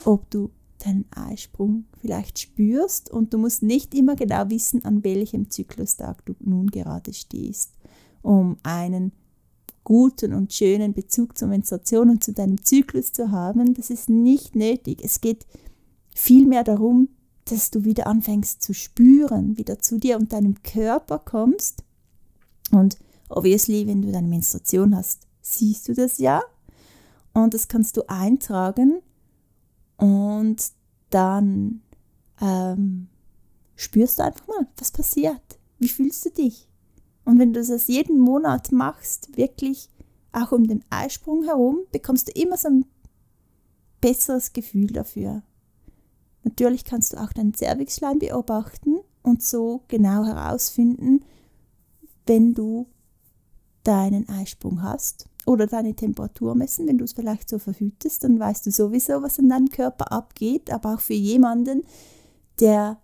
ob 0.05 0.31
du 0.31 0.51
deinen 0.85 1.07
Eisprung 1.11 1.85
vielleicht 2.01 2.39
spürst 2.39 3.11
und 3.11 3.33
du 3.33 3.39
musst 3.39 3.63
nicht 3.63 3.95
immer 3.95 4.17
genau 4.17 4.51
wissen, 4.51 4.85
an 4.85 5.03
welchem 5.03 5.51
Zyklustag 5.51 6.25
du 6.27 6.35
nun 6.41 6.69
gerade 6.69 7.13
stehst, 7.13 7.73
um 8.23 8.59
einen 8.63 9.13
guten 9.83 10.33
und 10.33 10.53
schönen 10.53 10.95
Bezug 10.95 11.37
zur 11.37 11.49
Menstruation 11.49 12.11
und 12.11 12.25
zu 12.25 12.33
deinem 12.33 12.63
Zyklus 12.63 13.13
zu 13.13 13.31
haben. 13.31 13.75
Das 13.75 13.91
ist 13.91 14.09
nicht 14.09 14.57
nötig. 14.57 15.03
Es 15.03 15.21
geht 15.21 15.47
vielmehr 16.15 16.65
darum, 16.65 17.09
dass 17.47 17.71
du 17.71 17.85
wieder 17.85 18.07
anfängst 18.07 18.63
zu 18.63 18.73
spüren, 18.73 19.59
wieder 19.59 19.79
zu 19.79 19.99
dir 19.99 20.17
und 20.17 20.33
deinem 20.33 20.63
Körper 20.63 21.19
kommst. 21.19 21.85
Und 22.71 22.99
obviously, 23.29 23.87
wenn 23.87 24.01
du 24.01 24.11
deine 24.11 24.29
Menstruation 24.29 24.97
hast, 24.97 25.27
siehst 25.45 25.89
du 25.89 25.95
das 25.95 26.19
ja. 26.19 26.43
Und 27.33 27.55
das 27.55 27.69
kannst 27.69 27.97
du 27.97 28.03
eintragen 28.09 29.03
und 29.97 30.73
dann 31.11 31.83
ähm, 32.41 33.09
spürst 33.77 34.19
du 34.19 34.25
einfach 34.25 34.47
mal, 34.47 34.67
was 34.79 34.93
passiert. 34.93 35.59
Wie 35.79 35.89
fühlst 35.89 36.25
du 36.25 36.31
dich? 36.31 36.69
Und 37.25 37.39
wenn 37.39 37.53
du 37.53 37.63
das 37.63 37.89
jeden 37.89 38.19
Monat 38.19 38.73
machst, 38.73 39.37
wirklich 39.37 39.89
auch 40.33 40.53
um 40.53 40.67
den 40.67 40.85
Eisprung 40.91 41.45
herum, 41.45 41.81
bekommst 41.93 42.29
du 42.29 42.41
immer 42.41 42.57
so 42.57 42.69
ein 42.69 42.87
besseres 44.01 44.53
Gefühl 44.53 44.89
dafür. 44.89 45.43
Natürlich 46.43 46.85
kannst 46.85 47.13
du 47.13 47.17
auch 47.21 47.33
deinen 47.33 47.55
Cervixschleim 47.55 48.19
beobachten 48.19 48.99
und 49.23 49.43
so 49.43 49.83
genau 49.89 50.25
herausfinden, 50.25 51.25
wenn 52.27 52.55
du 52.55 52.87
deinen 53.83 54.29
Eisprung 54.29 54.83
hast 54.83 55.27
oder 55.47 55.67
deine 55.67 55.95
Temperatur 55.95 56.55
messen, 56.55 56.87
wenn 56.87 56.99
du 56.99 57.05
es 57.05 57.13
vielleicht 57.13 57.49
so 57.49 57.59
verhütest, 57.59 58.25
dann 58.25 58.39
weißt 58.39 58.67
du 58.67 58.71
sowieso, 58.71 59.23
was 59.23 59.39
in 59.39 59.49
deinem 59.49 59.69
Körper 59.69 60.13
abgeht, 60.13 60.71
aber 60.71 60.95
auch 60.95 61.01
für 61.01 61.15
jemanden, 61.15 61.83
der 62.61 63.01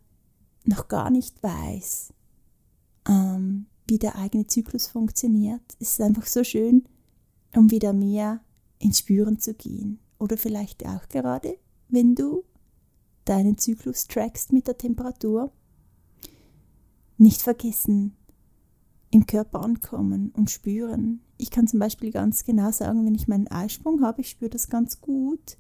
noch 0.64 0.88
gar 0.88 1.10
nicht 1.10 1.42
weiß, 1.42 2.12
ähm, 3.08 3.66
wie 3.86 3.98
der 3.98 4.16
eigene 4.16 4.46
Zyklus 4.46 4.86
funktioniert, 4.86 5.62
ist 5.78 5.94
es 5.94 6.00
einfach 6.00 6.26
so 6.26 6.44
schön, 6.44 6.84
um 7.54 7.70
wieder 7.70 7.92
mehr 7.92 8.40
ins 8.78 9.00
Spüren 9.00 9.38
zu 9.38 9.54
gehen. 9.54 9.98
Oder 10.18 10.36
vielleicht 10.36 10.86
auch 10.86 11.08
gerade, 11.08 11.58
wenn 11.88 12.14
du 12.14 12.44
deinen 13.24 13.58
Zyklus 13.58 14.06
trackst 14.06 14.52
mit 14.52 14.66
der 14.66 14.78
Temperatur. 14.78 15.52
Nicht 17.18 17.42
vergessen, 17.42 18.16
im 19.10 19.26
Körper 19.26 19.62
ankommen 19.62 20.30
und 20.36 20.50
spüren. 20.50 21.20
Ich 21.36 21.50
kann 21.50 21.66
zum 21.66 21.80
Beispiel 21.80 22.12
ganz 22.12 22.44
genau 22.44 22.70
sagen, 22.70 23.04
wenn 23.04 23.14
ich 23.14 23.28
meinen 23.28 23.48
Eisprung 23.48 24.02
habe, 24.02 24.20
ich 24.20 24.30
spüre 24.30 24.50
das 24.50 24.68
ganz 24.68 25.00
gut. 25.00 25.56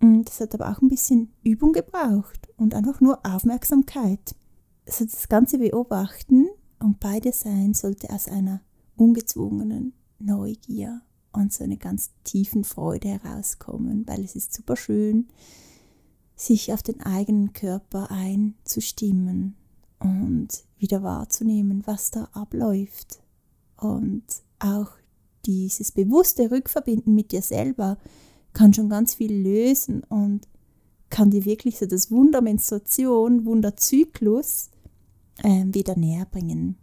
Und 0.00 0.28
das 0.28 0.40
hat 0.40 0.54
aber 0.54 0.70
auch 0.70 0.82
ein 0.82 0.88
bisschen 0.88 1.32
Übung 1.44 1.72
gebraucht 1.72 2.48
und 2.56 2.74
einfach 2.74 3.00
nur 3.00 3.24
Aufmerksamkeit. 3.24 4.34
Also 4.86 5.04
das 5.04 5.28
ganze 5.28 5.58
Beobachten 5.58 6.48
und 6.80 7.00
beide 7.00 7.32
Sein 7.32 7.72
sollte 7.72 8.10
aus 8.10 8.28
einer 8.28 8.60
ungezwungenen 8.96 9.94
Neugier 10.18 11.02
und 11.32 11.52
so 11.52 11.64
einer 11.64 11.76
ganz 11.76 12.10
tiefen 12.24 12.64
Freude 12.64 13.08
herauskommen, 13.08 14.06
weil 14.06 14.22
es 14.24 14.36
ist 14.36 14.52
super 14.52 14.76
schön, 14.76 15.28
sich 16.36 16.72
auf 16.72 16.82
den 16.82 17.00
eigenen 17.00 17.52
Körper 17.52 18.10
einzustimmen 18.10 19.56
und 19.98 20.48
wieder 20.78 21.02
wahrzunehmen, 21.02 21.82
was 21.86 22.10
da 22.10 22.28
abläuft. 22.32 23.20
Und 23.76 24.24
auch 24.58 24.90
dieses 25.46 25.92
bewusste 25.92 26.50
Rückverbinden 26.50 27.14
mit 27.14 27.32
dir 27.32 27.42
selber 27.42 27.98
kann 28.52 28.72
schon 28.72 28.88
ganz 28.88 29.14
viel 29.14 29.32
lösen 29.32 30.04
und 30.04 30.48
kann 31.10 31.30
dir 31.30 31.44
wirklich 31.44 31.78
so 31.78 31.86
das 31.86 32.10
Wunder 32.10 32.40
Menstruation, 32.40 33.44
Wunderzyklus 33.44 34.70
äh, 35.42 35.64
wieder 35.66 35.96
näher 35.96 36.26
bringen. 36.26 36.76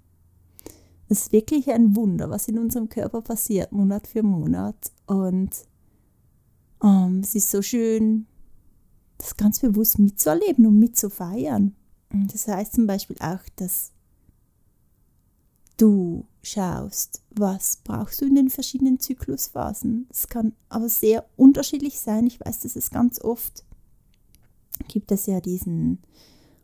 Es 1.10 1.24
ist 1.24 1.32
wirklich 1.34 1.70
ein 1.72 1.96
Wunder, 1.96 2.30
was 2.30 2.48
in 2.48 2.58
unserem 2.58 2.88
Körper 2.88 3.22
passiert, 3.22 3.74
Monat 3.74 4.08
für 4.08 4.24
Monat. 4.24 4.94
Und 5.08 5.50
ähm, 6.82 7.20
es 7.22 7.36
ist 7.36 7.52
so 7.52 7.62
schön, 7.62 8.28
das 9.18 9.36
ganz 9.36 9.60
bewusst 9.60 10.00
mitzuerleben 10.00 10.66
und 10.66 10.80
mitzufeiern. 10.80 11.76
Das 12.14 12.48
heißt 12.48 12.74
zum 12.74 12.88
Beispiel 12.88 13.18
auch, 13.20 13.40
dass 13.56 13.92
du 15.78 16.26
schaust, 16.44 17.22
was 17.32 17.78
brauchst 17.84 18.22
du 18.22 18.26
in 18.26 18.36
den 18.36 18.50
verschiedenen 18.50 19.00
Zyklusphasen. 19.00 20.08
Es 20.10 20.28
kann 20.28 20.54
aber 20.70 20.90
sehr 20.90 21.26
unterschiedlich 21.38 22.00
sein. 22.00 22.28
Ich 22.28 22.40
weiß, 22.40 22.62
dass 22.62 22.76
es 22.76 22.92
ganz 22.92 23.22
oft 23.22 23.64
gibt 24.88 25.12
es 25.12 25.28
ja 25.28 25.40
diesen 25.42 26.00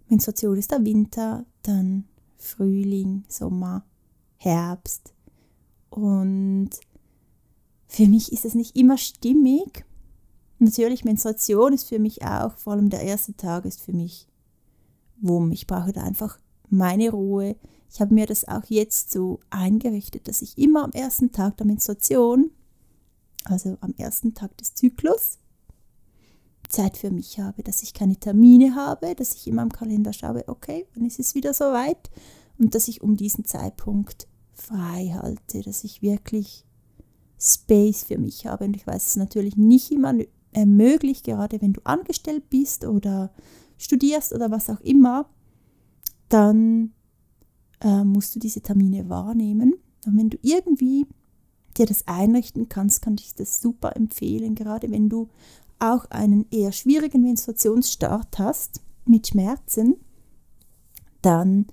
Menstruation 0.10 0.58
ist 0.58 0.72
der 0.72 0.84
Winter, 0.84 1.46
dann 1.62 2.06
Frühling, 2.38 3.24
Sommer, 3.28 3.86
Herbst. 4.38 5.14
Und 5.90 6.70
für 7.88 8.08
mich 8.08 8.32
ist 8.32 8.46
es 8.46 8.56
nicht 8.56 8.76
immer 8.76 8.98
stimmig, 8.98 9.86
Natürlich, 10.60 11.06
Menstruation 11.06 11.74
ist 11.74 11.88
für 11.88 12.00
mich 12.00 12.24
auch, 12.24 12.58
vor 12.58 12.74
allem 12.74 12.90
der 12.90 13.02
erste 13.02 13.36
Tag 13.36 13.66
ist 13.66 13.82
für 13.82 13.94
mich 13.94 14.28
Wumm. 15.22 15.52
Ich 15.52 15.68
brauche 15.68 15.92
da 15.92 16.04
einfach 16.04 16.40
meine 16.70 17.10
Ruhe. 17.12 17.56
Ich 17.90 18.02
habe 18.02 18.14
mir 18.14 18.26
das 18.26 18.48
auch 18.48 18.66
jetzt 18.68 19.12
so 19.12 19.40
eingerichtet, 19.50 20.28
dass 20.28 20.42
ich 20.42 20.58
immer 20.58 20.84
am 20.84 20.92
ersten 20.92 21.32
Tag 21.32 21.58
der 21.58 21.66
Menstruation, 21.66 22.52
also 23.46 23.78
am 23.82 23.94
ersten 23.98 24.34
Tag 24.34 24.58
des 24.58 24.74
Zyklus, 24.74 25.40
Zeit 26.70 26.98
für 26.98 27.12
mich 27.12 27.40
habe, 27.40 27.64
dass 27.64 27.82
ich 27.82 27.94
keine 27.94 28.18
Termine 28.18 28.76
habe, 28.76 29.16
dass 29.16 29.34
ich 29.36 29.48
immer 29.48 29.62
im 29.64 29.72
Kalender 29.72 30.12
schaue, 30.12 30.44
okay, 30.48 30.86
dann 30.94 31.06
ist 31.06 31.20
es 31.20 31.34
wieder 31.34 31.54
soweit 31.54 32.10
und 32.58 32.76
dass 32.76 32.90
ich 32.90 33.02
um 33.02 33.16
diesen 33.16 33.46
Zeitpunkt 33.46 34.28
frei 34.54 35.14
halte, 35.14 35.62
dass 35.62 35.84
ich 35.84 36.02
wirklich 36.02 36.66
Space 37.40 38.04
für 38.04 38.18
mich 38.18 38.46
habe. 38.48 38.66
Und 38.66 38.76
ich 38.76 38.86
weiß 38.86 39.08
es 39.08 39.16
natürlich 39.16 39.56
nicht 39.56 39.92
immer 39.92 40.16
äh, 40.54 40.66
möglich, 40.66 41.24
gerade 41.24 41.62
wenn 41.62 41.74
du 41.74 41.82
angestellt 41.84 42.50
bist 42.50 42.86
oder 42.86 43.32
studierst 43.78 44.34
oder 44.34 44.52
was 44.52 44.70
auch 44.70 44.80
immer, 44.82 45.30
dann 46.30 46.94
äh, 47.82 48.04
musst 48.04 48.36
du 48.36 48.40
diese 48.40 48.62
Termine 48.62 49.10
wahrnehmen. 49.10 49.76
Und 50.06 50.18
wenn 50.18 50.30
du 50.30 50.38
irgendwie 50.42 51.06
dir 51.78 51.86
das 51.86 52.08
einrichten 52.08 52.70
kannst, 52.70 53.02
kann 53.02 53.16
ich 53.20 53.36
das 53.36 53.62
super 53.62 53.96
empfehlen, 53.96 54.56
gerade 54.56 54.90
wenn 54.92 55.10
du 55.10 55.30
auch 55.80 56.06
einen 56.06 56.48
eher 56.50 56.72
schwierigen 56.72 57.22
Menstruationsstart 57.22 58.40
hast 58.40 58.82
mit 59.06 59.28
Schmerzen, 59.28 59.96
dann 61.22 61.68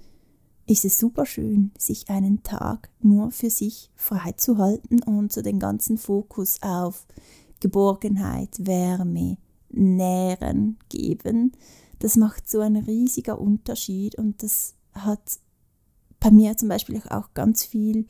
ist 0.67 0.85
es 0.85 0.99
super 0.99 1.27
schön, 1.27 1.73
sich 1.79 2.09
einen 2.09 2.43
Tag 2.43 2.91
nur 3.01 3.31
für 3.31 3.51
sich 3.51 3.91
freizuhalten 3.97 5.03
und 5.03 5.33
so 5.33 5.43
den 5.43 5.59
ganzen 5.59 5.99
Fokus 5.99 6.59
auf 6.63 7.07
Geborgenheit, 7.61 8.67
Wärme, 8.67 9.37
Nähren 9.71 10.79
geben. 10.89 11.53
Das 12.05 12.19
macht 12.19 12.51
so 12.51 12.61
einen 12.61 12.85
riesiger 12.85 13.41
Unterschied 13.41 14.17
und 14.17 14.43
das 14.43 14.75
hat 14.93 15.39
bei 16.21 16.31
mir 16.31 16.55
zum 16.55 16.69
Beispiel 16.69 17.01
auch 17.09 17.33
ganz 17.33 17.65
viel, 17.65 18.07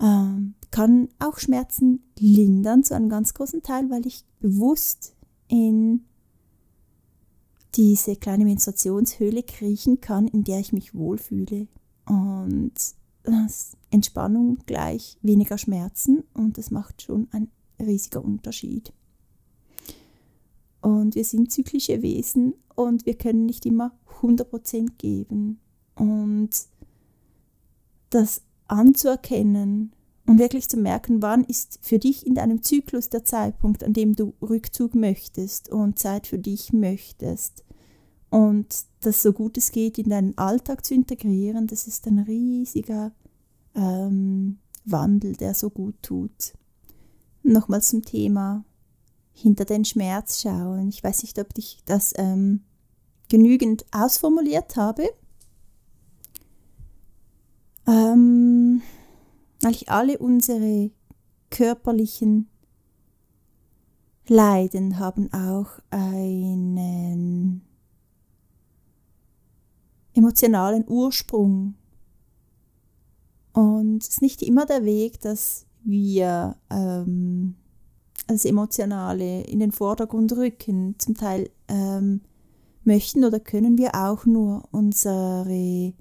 ähm, 0.00 0.54
kann 0.72 1.08
auch 1.20 1.38
Schmerzen 1.38 2.02
lindern 2.18 2.82
zu 2.82 2.96
einem 2.96 3.08
ganz 3.08 3.34
großen 3.34 3.62
Teil, 3.62 3.88
weil 3.88 4.04
ich 4.04 4.24
bewusst 4.40 5.14
in 5.46 6.06
diese 7.76 8.16
kleine 8.16 8.44
Menstruationshöhle 8.46 9.44
kriechen 9.44 10.00
kann, 10.00 10.26
in 10.26 10.42
der 10.42 10.58
ich 10.58 10.72
mich 10.72 10.92
wohlfühle. 10.92 11.68
Und 12.06 12.74
Entspannung 13.90 14.58
gleich 14.66 15.18
weniger 15.22 15.56
Schmerzen 15.56 16.24
und 16.34 16.58
das 16.58 16.72
macht 16.72 17.02
schon 17.02 17.28
ein 17.30 17.48
riesiger 17.78 18.24
Unterschied. 18.24 18.92
Und 20.82 21.14
wir 21.14 21.24
sind 21.24 21.52
zyklische 21.52 22.02
Wesen 22.02 22.54
und 22.74 23.06
wir 23.06 23.14
können 23.14 23.46
nicht 23.46 23.66
immer 23.66 23.92
100% 24.20 24.92
geben. 24.98 25.60
Und 25.94 26.50
das 28.10 28.42
anzuerkennen 28.68 29.92
und 30.26 30.38
wirklich 30.38 30.68
zu 30.68 30.76
merken, 30.76 31.22
wann 31.22 31.44
ist 31.44 31.78
für 31.82 31.98
dich 31.98 32.26
in 32.26 32.34
deinem 32.34 32.62
Zyklus 32.62 33.08
der 33.08 33.24
Zeitpunkt, 33.24 33.82
an 33.82 33.92
dem 33.92 34.14
du 34.14 34.34
Rückzug 34.40 34.94
möchtest 34.94 35.68
und 35.68 35.98
Zeit 35.98 36.26
für 36.26 36.38
dich 36.38 36.72
möchtest. 36.72 37.64
Und 38.30 38.86
das 39.00 39.22
so 39.22 39.32
gut 39.32 39.58
es 39.58 39.72
geht 39.72 39.98
in 39.98 40.08
deinen 40.08 40.38
Alltag 40.38 40.84
zu 40.84 40.94
integrieren, 40.94 41.66
das 41.66 41.86
ist 41.86 42.06
ein 42.06 42.20
riesiger 42.20 43.12
ähm, 43.74 44.58
Wandel, 44.84 45.34
der 45.34 45.54
so 45.54 45.70
gut 45.70 45.96
tut. 46.02 46.54
Nochmal 47.42 47.82
zum 47.82 48.02
Thema 48.04 48.64
hinter 49.32 49.64
den 49.64 49.84
Schmerz 49.84 50.42
schauen. 50.42 50.88
Ich 50.88 51.02
weiß 51.02 51.22
nicht, 51.22 51.38
ob 51.38 51.48
ich 51.56 51.78
das 51.84 52.12
ähm, 52.16 52.62
genügend 53.28 53.84
ausformuliert 53.92 54.76
habe. 54.76 55.08
Ähm, 57.86 58.82
eigentlich 59.62 59.88
alle 59.88 60.18
unsere 60.18 60.90
körperlichen 61.50 62.48
Leiden 64.28 64.98
haben 64.98 65.32
auch 65.32 65.80
einen 65.90 67.62
emotionalen 70.14 70.84
Ursprung. 70.88 71.74
Und 73.52 74.02
es 74.02 74.08
ist 74.08 74.22
nicht 74.22 74.42
immer 74.42 74.64
der 74.66 74.84
Weg, 74.84 75.20
dass 75.20 75.66
wir 75.84 76.56
ähm, 76.70 77.56
das 78.26 78.44
Emotionale 78.44 79.42
in 79.42 79.60
den 79.60 79.72
Vordergrund 79.72 80.32
rücken. 80.32 80.94
Zum 80.98 81.16
Teil 81.16 81.50
ähm, 81.68 82.20
möchten 82.84 83.24
oder 83.24 83.40
können 83.40 83.78
wir 83.78 83.94
auch 83.94 84.26
nur 84.26 84.68
unsere 84.70 85.92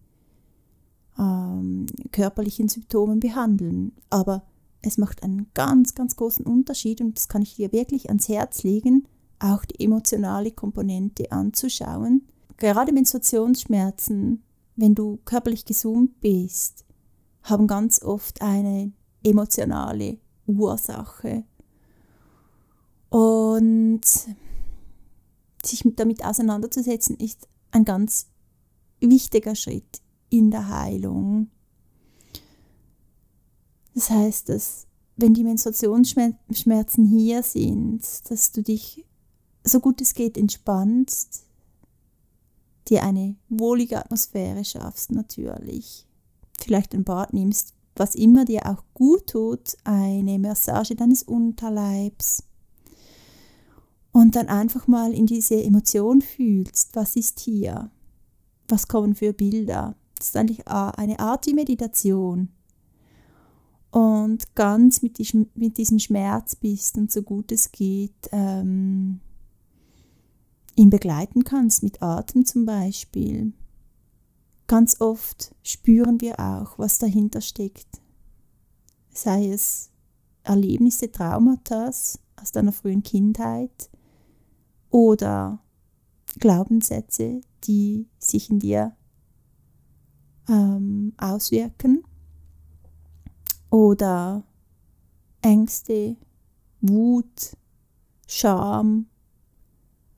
ähm, 1.18 1.86
körperlichen 2.12 2.68
Symptome 2.68 3.18
behandeln. 3.18 3.94
Aber 4.10 4.44
es 4.82 4.98
macht 4.98 5.24
einen 5.24 5.48
ganz, 5.54 5.94
ganz 5.94 6.16
großen 6.16 6.46
Unterschied 6.46 7.02
und 7.02 7.18
das 7.18 7.28
kann 7.28 7.42
ich 7.42 7.56
dir 7.56 7.72
wirklich 7.72 8.10
ans 8.10 8.28
Herz 8.28 8.64
legen, 8.64 9.08
auch 9.40 9.66
die 9.66 9.84
emotionale 9.84 10.52
Komponente 10.52 11.32
anzuschauen. 11.32 12.28
Gerade 12.58 12.94
Menstruationsschmerzen, 12.94 14.44
wenn 14.76 14.96
du 14.96 15.20
körperlich 15.26 15.66
gesund 15.66 16.20
bist, 16.20 16.86
haben 17.44 17.68
ganz 17.68 18.02
oft 18.02 18.42
eine 18.42 18.92
emotionale 19.24 20.18
Ursache. 20.48 21.44
Und 23.12 24.02
sich 25.66 25.84
damit 25.98 26.24
auseinanderzusetzen, 26.24 27.18
ist 27.18 27.50
ein 27.72 27.84
ganz 27.84 28.28
wichtiger 29.02 29.54
Schritt 29.54 30.02
in 30.30 30.50
der 30.50 30.70
Heilung. 30.70 31.52
Das 33.94 34.10
heißt, 34.10 34.48
dass 34.48 34.88
wenn 35.18 35.34
die 35.34 35.44
Menstruationsschmerzen 35.44 37.06
hier 37.06 37.44
sind, 37.44 38.02
dass 38.30 38.54
du 38.54 38.64
dich 38.64 39.06
so 39.66 39.82
gut 39.82 40.00
es 40.00 40.14
geht 40.14 40.38
entspannst, 40.38 41.44
dir 42.88 43.04
eine 43.04 43.36
wohlige 43.50 43.98
Atmosphäre 43.98 44.64
schaffst 44.64 45.12
natürlich, 45.12 46.08
vielleicht 46.60 46.94
ein 46.94 47.04
Bad 47.04 47.34
nimmst, 47.34 47.74
was 47.98 48.16
immer 48.16 48.46
dir 48.46 48.66
auch 48.68 48.84
gut 48.94 49.28
tut, 49.28 49.76
eine 49.84 50.40
Massage 50.40 50.96
deines 50.96 51.24
Unterleibs, 51.24 52.44
und 54.12 54.36
dann 54.36 54.48
einfach 54.48 54.88
mal 54.88 55.14
in 55.14 55.26
diese 55.26 55.62
Emotion 55.64 56.22
fühlst, 56.22 56.96
was 56.96 57.16
ist 57.16 57.40
hier? 57.40 57.90
Was 58.68 58.88
kommen 58.88 59.16
für 59.16 59.34
Bilder? 59.34 59.96
Das 60.18 60.28
ist 60.28 60.38
eigentlich 60.38 60.68
eine 60.68 61.20
Art 61.20 61.46
die 61.46 61.54
Meditation. 61.54 62.50
Und 63.92 64.56
ganz 64.56 65.02
mit, 65.02 65.18
diesem, 65.18 65.50
mit 65.56 65.78
diesem 65.78 66.00
Schmerz 66.00 66.56
bist 66.56 66.98
und 66.98 67.12
so 67.12 67.22
gut 67.22 67.52
es 67.52 67.72
geht, 67.72 68.30
ähm, 68.32 69.20
ihn 70.76 70.90
begleiten 70.90 71.44
kannst, 71.44 71.84
mit 71.84 72.02
Atem 72.02 72.46
zum 72.46 72.66
Beispiel. 72.66 73.52
Ganz 74.68 75.02
oft 75.02 75.54
spüren 75.64 76.22
wir 76.22 76.40
auch, 76.40 76.80
was 76.80 77.00
dahinter 77.00 77.42
steckt. 77.42 78.02
Sei 79.10 79.50
es 79.50 79.90
Erlebnisse, 80.44 81.12
Traumata 81.12 81.88
aus 81.88 82.52
deiner 82.54 82.72
frühen 82.72 83.04
Kindheit, 83.04 83.90
oder 84.92 85.60
Glaubenssätze, 86.40 87.42
die 87.64 88.08
sich 88.20 88.50
in 88.50 88.60
dir 88.60 88.96
ähm, 90.48 91.14
auswirken 91.18 92.04
oder 93.70 94.44
Ängste, 95.42 96.18
Wut, 96.82 97.58
Scham, 98.28 99.08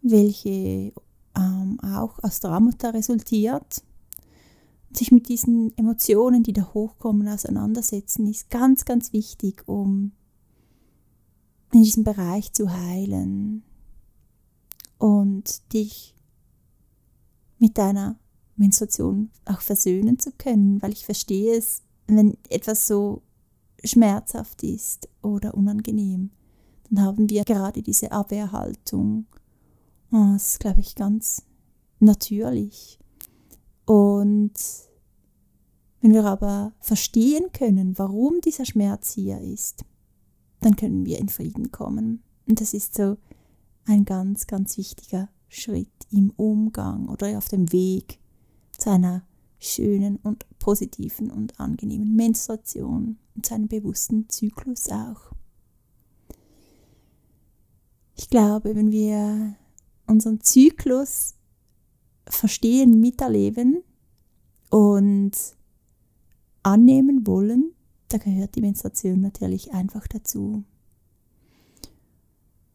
welche 0.02 0.94
ähm, 1.36 1.80
auch 1.82 2.20
aus 2.22 2.40
Traumata 2.40 2.90
resultiert. 2.90 3.84
Sich 4.96 5.12
mit 5.12 5.30
diesen 5.30 5.76
Emotionen, 5.78 6.44
die 6.44 6.54
da 6.54 6.74
hochkommen, 6.74 7.28
auseinandersetzen, 7.28 8.28
ist 8.28 8.52
ganz, 8.52 8.86
ganz 8.86 9.12
wichtig, 9.12 9.64
um 9.68 10.12
in 11.72 11.82
diesem 11.82 12.04
Bereich 12.04 12.54
zu 12.54 12.72
heilen 12.72 13.64
und 15.04 15.74
dich 15.74 16.16
mit 17.60 17.78
deiner 17.78 18.18
Menstruation 18.56 19.32
auch 19.44 19.60
versöhnen 19.60 20.18
zu 20.18 20.32
können, 20.32 20.82
weil 20.82 20.94
ich 20.94 21.04
verstehe 21.04 21.58
es, 21.58 21.82
wenn 22.08 22.38
etwas 22.50 22.88
so 22.88 23.22
schmerzhaft 23.84 24.64
ist 24.64 25.10
oder 25.22 25.56
unangenehm, 25.56 26.30
dann 26.90 27.04
haben 27.04 27.30
wir 27.30 27.44
gerade 27.44 27.82
diese 27.82 28.14
Abwehrhaltung. 28.14 29.26
Oh, 30.14 30.32
das 30.32 30.54
ist, 30.54 30.62
glaube 30.62 30.80
ich, 30.80 30.96
ganz 30.96 31.44
natürlich. 32.00 32.98
Und 33.84 34.54
wenn 36.00 36.14
wir 36.14 36.24
aber 36.24 36.72
verstehen 36.80 37.52
können, 37.52 37.98
warum 37.98 38.40
dieser 38.40 38.64
Schmerz 38.64 39.12
hier 39.12 39.42
ist, 39.42 39.84
dann 40.62 40.78
können 40.78 41.06
wir 41.06 41.20
in 41.20 41.28
Frieden 41.28 41.72
kommen. 41.72 42.24
Und 42.48 42.62
das 42.62 42.74
ist 42.74 42.96
so 42.96 43.18
ein 43.86 44.06
ganz, 44.06 44.48
ganz 44.48 44.78
wichtiger 44.78 45.30
Schritt 45.50 45.92
im 46.12 46.32
Umgang 46.32 47.10
oder 47.10 47.38
auf 47.38 47.48
dem 47.48 47.72
Weg 47.72 48.20
zu 48.78 48.90
einer 48.90 49.24
schönen 49.60 50.18
und 50.18 50.46
positiven 50.60 51.32
und 51.32 51.60
angenehmen 51.60 52.16
Menstruation 52.16 53.18
und 53.36 53.46
zu 53.46 53.54
einem 53.54 53.68
bewussten 53.68 54.30
Zyklus 54.30 54.90
auch. 54.90 55.32
Ich 58.16 58.30
glaube, 58.30 58.76
wenn 58.76 58.92
wir 58.92 59.56
unseren 60.06 60.42
Zyklus 60.42 61.36
verstehen, 62.28 63.00
miterleben 63.00 63.84
und 64.70 65.32
annehmen 66.62 67.26
wollen, 67.26 67.74
da 68.10 68.18
gehört 68.18 68.56
die 68.56 68.62
Menstruation 68.62 69.22
natürlich 69.22 69.74
einfach 69.74 70.08
dazu. 70.08 70.64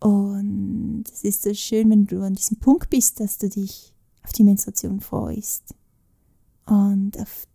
Und 0.01 1.05
es 1.13 1.25
ist 1.25 1.43
so 1.43 1.53
schön, 1.55 1.91
wenn 1.91 2.07
du 2.07 2.23
an 2.23 2.35
diesem 2.35 2.59
Punkt 2.59 2.91
bist, 2.91 3.21
dass 3.21 3.39
du 3.39 3.49
dich 3.49 3.95
auf 4.23 4.33
die 4.33 4.45
Menstruation 4.45 5.01
freust 5.01 5.75
und 6.67 7.19
auf 7.19 7.47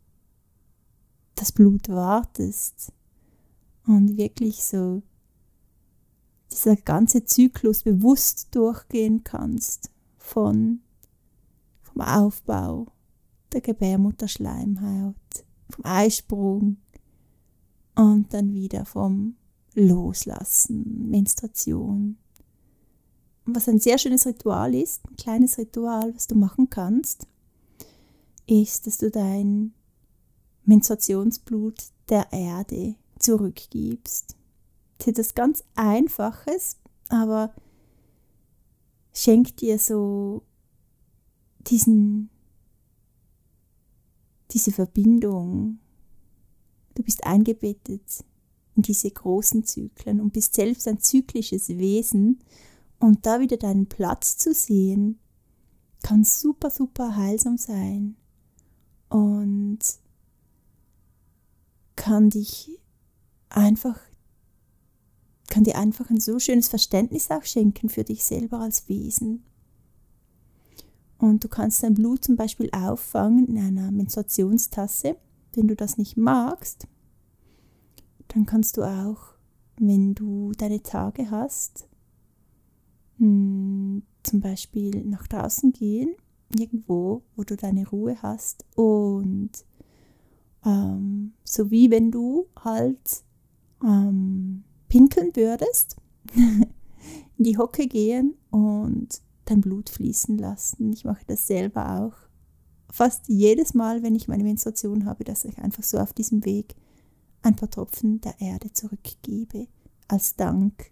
das 1.35 1.51
Blut 1.51 1.89
wartest. 1.89 2.91
Und 3.85 4.17
wirklich 4.17 4.63
so 4.63 5.03
dieser 6.51 6.75
ganze 6.75 7.25
Zyklus 7.25 7.83
bewusst 7.83 8.55
durchgehen 8.55 9.23
kannst 9.23 9.91
von 10.17 10.81
vom 11.81 12.01
Aufbau 12.01 12.87
der 13.51 13.61
Gebärmutterschleimhaut, 13.61 15.15
vom 15.69 15.85
Eisprung 15.85 16.77
und 17.95 18.33
dann 18.33 18.51
wieder 18.53 18.85
vom 18.85 19.35
Loslassen, 19.75 21.09
Menstruation, 21.09 22.17
was 23.45 23.67
ein 23.67 23.79
sehr 23.79 23.97
schönes 23.97 24.25
Ritual 24.25 24.73
ist, 24.73 25.01
ein 25.09 25.15
kleines 25.15 25.57
Ritual, 25.57 26.13
was 26.15 26.27
du 26.27 26.35
machen 26.35 26.69
kannst, 26.69 27.27
ist, 28.47 28.87
dass 28.87 28.97
du 28.97 29.11
dein 29.11 29.73
Menstruationsblut 30.65 31.75
der 32.09 32.31
Erde 32.31 32.95
zurückgibst. 33.19 34.35
Das 34.97 35.07
ist 35.07 35.13
etwas 35.19 35.35
ganz 35.35 35.63
Einfaches, 35.75 36.77
aber 37.09 37.53
schenkt 39.13 39.61
dir 39.61 39.79
so 39.79 40.43
diesen, 41.67 42.29
diese 44.51 44.71
Verbindung. 44.71 45.79
Du 46.95 47.03
bist 47.03 47.23
eingebettet 47.25 48.23
in 48.75 48.83
diese 48.83 49.11
großen 49.11 49.65
Zyklen 49.65 50.19
und 50.19 50.33
bist 50.33 50.55
selbst 50.55 50.87
ein 50.87 50.99
zyklisches 50.99 51.69
Wesen. 51.69 52.39
Und 52.99 53.25
da 53.25 53.39
wieder 53.39 53.57
deinen 53.57 53.87
Platz 53.87 54.37
zu 54.37 54.53
sehen, 54.53 55.19
kann 56.03 56.23
super, 56.23 56.69
super 56.69 57.15
heilsam 57.15 57.57
sein 57.57 58.15
und 59.09 59.79
kann 61.95 62.29
dich 62.29 62.79
einfach, 63.49 63.99
kann 65.49 65.63
dir 65.63 65.77
einfach 65.77 66.09
ein 66.09 66.19
so 66.19 66.39
schönes 66.39 66.67
Verständnis 66.67 67.31
auch 67.31 67.43
schenken 67.43 67.89
für 67.89 68.03
dich 68.03 68.23
selber 68.23 68.59
als 68.59 68.89
Wesen. 68.89 69.43
Und 71.17 71.43
du 71.43 71.47
kannst 71.47 71.83
dein 71.83 71.93
Blut 71.93 72.25
zum 72.25 72.35
Beispiel 72.35 72.69
auffangen 72.73 73.47
in 73.47 73.57
einer 73.57 73.91
Menstruationstasse. 73.91 75.15
Wenn 75.53 75.67
du 75.67 75.75
das 75.75 75.97
nicht 75.97 76.17
magst, 76.17 76.87
dann 78.27 78.45
kannst 78.45 78.75
du 78.75 78.83
auch, 78.83 79.35
wenn 79.77 80.15
du 80.15 80.51
deine 80.57 80.81
Tage 80.81 81.31
hast, 81.31 81.87
hm, 83.23 84.03
zum 84.21 84.41
Beispiel 84.41 85.05
nach 85.05 85.27
draußen 85.27 85.71
gehen, 85.71 86.13
irgendwo, 86.53 87.23
wo 87.37 87.45
du 87.45 87.55
deine 87.55 87.87
Ruhe 87.87 88.21
hast 88.21 88.65
und 88.75 89.51
ähm, 90.65 91.31
so 91.45 91.71
wie 91.71 91.89
wenn 91.89 92.11
du 92.11 92.47
halt 92.59 93.23
ähm, 93.81 94.65
pinkeln 94.89 95.33
würdest, 95.37 95.95
in 96.35 97.43
die 97.45 97.57
Hocke 97.57 97.87
gehen 97.87 98.35
und 98.51 99.21
dein 99.45 99.61
Blut 99.61 99.89
fließen 99.89 100.37
lassen. 100.37 100.91
Ich 100.91 101.05
mache 101.05 101.23
das 101.25 101.47
selber 101.47 102.01
auch. 102.01 102.27
Fast 102.91 103.29
jedes 103.29 103.73
Mal, 103.73 104.03
wenn 104.03 104.15
ich 104.15 104.27
meine 104.27 104.43
Menstruation 104.43 105.05
habe, 105.05 105.23
dass 105.23 105.45
ich 105.45 105.59
einfach 105.59 105.83
so 105.83 105.97
auf 105.97 106.11
diesem 106.11 106.43
Weg 106.43 106.75
ein 107.41 107.55
paar 107.55 107.69
Tropfen 107.69 108.19
der 108.19 108.41
Erde 108.41 108.73
zurückgebe, 108.73 109.67
als 110.09 110.35
Dank 110.35 110.91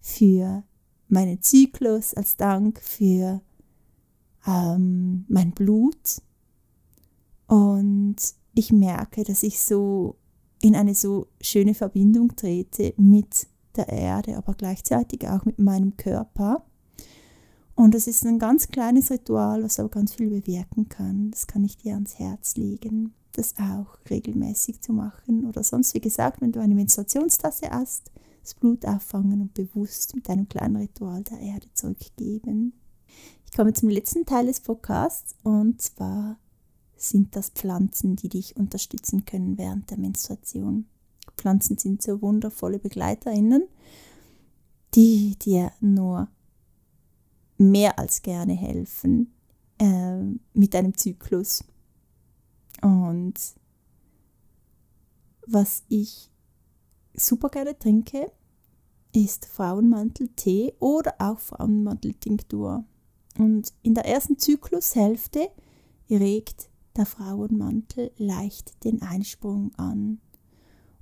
für 0.00 0.62
meinen 1.08 1.40
Zyklus, 1.42 2.14
als 2.14 2.36
Dank 2.36 2.80
für 2.80 3.40
ähm, 4.46 5.24
mein 5.28 5.52
Blut. 5.52 6.22
Und 7.46 8.16
ich 8.54 8.72
merke, 8.72 9.24
dass 9.24 9.42
ich 9.42 9.60
so 9.60 10.16
in 10.60 10.74
eine 10.74 10.94
so 10.94 11.28
schöne 11.40 11.74
Verbindung 11.74 12.34
trete 12.34 12.94
mit 12.96 13.46
der 13.76 13.88
Erde, 13.88 14.36
aber 14.36 14.54
gleichzeitig 14.54 15.28
auch 15.28 15.44
mit 15.44 15.58
meinem 15.58 15.96
Körper. 15.96 16.64
Und 17.74 17.94
es 17.94 18.08
ist 18.08 18.26
ein 18.26 18.40
ganz 18.40 18.68
kleines 18.68 19.10
Ritual, 19.10 19.62
was 19.62 19.78
aber 19.78 19.88
ganz 19.88 20.14
viel 20.14 20.30
bewirken 20.30 20.88
kann. 20.88 21.30
Das 21.30 21.46
kann 21.46 21.62
ich 21.62 21.76
dir 21.76 21.94
ans 21.94 22.18
Herz 22.18 22.56
legen, 22.56 23.14
das 23.32 23.54
auch 23.56 23.98
regelmäßig 24.10 24.80
zu 24.80 24.92
machen. 24.92 25.46
Oder 25.46 25.62
sonst, 25.62 25.94
wie 25.94 26.00
gesagt, 26.00 26.40
wenn 26.40 26.50
du 26.50 26.60
eine 26.60 26.74
Menstruationstasse 26.74 27.70
hast, 27.70 28.10
das 28.48 28.54
Blut 28.54 28.86
auffangen 28.86 29.42
und 29.42 29.52
bewusst 29.52 30.14
mit 30.14 30.30
einem 30.30 30.48
kleinen 30.48 30.76
Ritual 30.76 31.22
der 31.22 31.38
Erde 31.38 31.66
zurückgeben. 31.74 32.72
Ich 33.44 33.52
komme 33.54 33.74
zum 33.74 33.90
letzten 33.90 34.24
Teil 34.24 34.46
des 34.46 34.60
Podcasts 34.60 35.34
und 35.42 35.82
zwar 35.82 36.38
sind 36.96 37.36
das 37.36 37.50
Pflanzen, 37.50 38.16
die 38.16 38.30
dich 38.30 38.56
unterstützen 38.56 39.26
können 39.26 39.58
während 39.58 39.90
der 39.90 39.98
Menstruation. 39.98 40.86
Pflanzen 41.36 41.76
sind 41.76 42.00
so 42.00 42.22
wundervolle 42.22 42.78
Begleiterinnen, 42.78 43.68
die 44.94 45.36
dir 45.38 45.70
nur 45.80 46.28
mehr 47.58 47.98
als 47.98 48.22
gerne 48.22 48.54
helfen 48.54 49.34
äh, 49.78 50.22
mit 50.54 50.72
deinem 50.72 50.96
Zyklus. 50.96 51.64
Und 52.80 53.34
was 55.46 55.82
ich 55.88 56.30
super 57.14 57.50
gerne 57.50 57.78
trinke, 57.78 58.32
ist 59.14 59.46
Frauenmanteltee 59.46 60.74
oder 60.78 61.14
auch 61.18 61.38
Frauenmanteltinktur. 61.38 62.84
Und 63.38 63.72
in 63.82 63.94
der 63.94 64.04
ersten 64.04 64.38
Zyklushälfte 64.38 65.48
regt 66.10 66.70
der 66.96 67.06
Frauenmantel 67.06 68.10
leicht 68.16 68.84
den 68.84 69.02
Einsprung 69.02 69.72
an. 69.76 70.20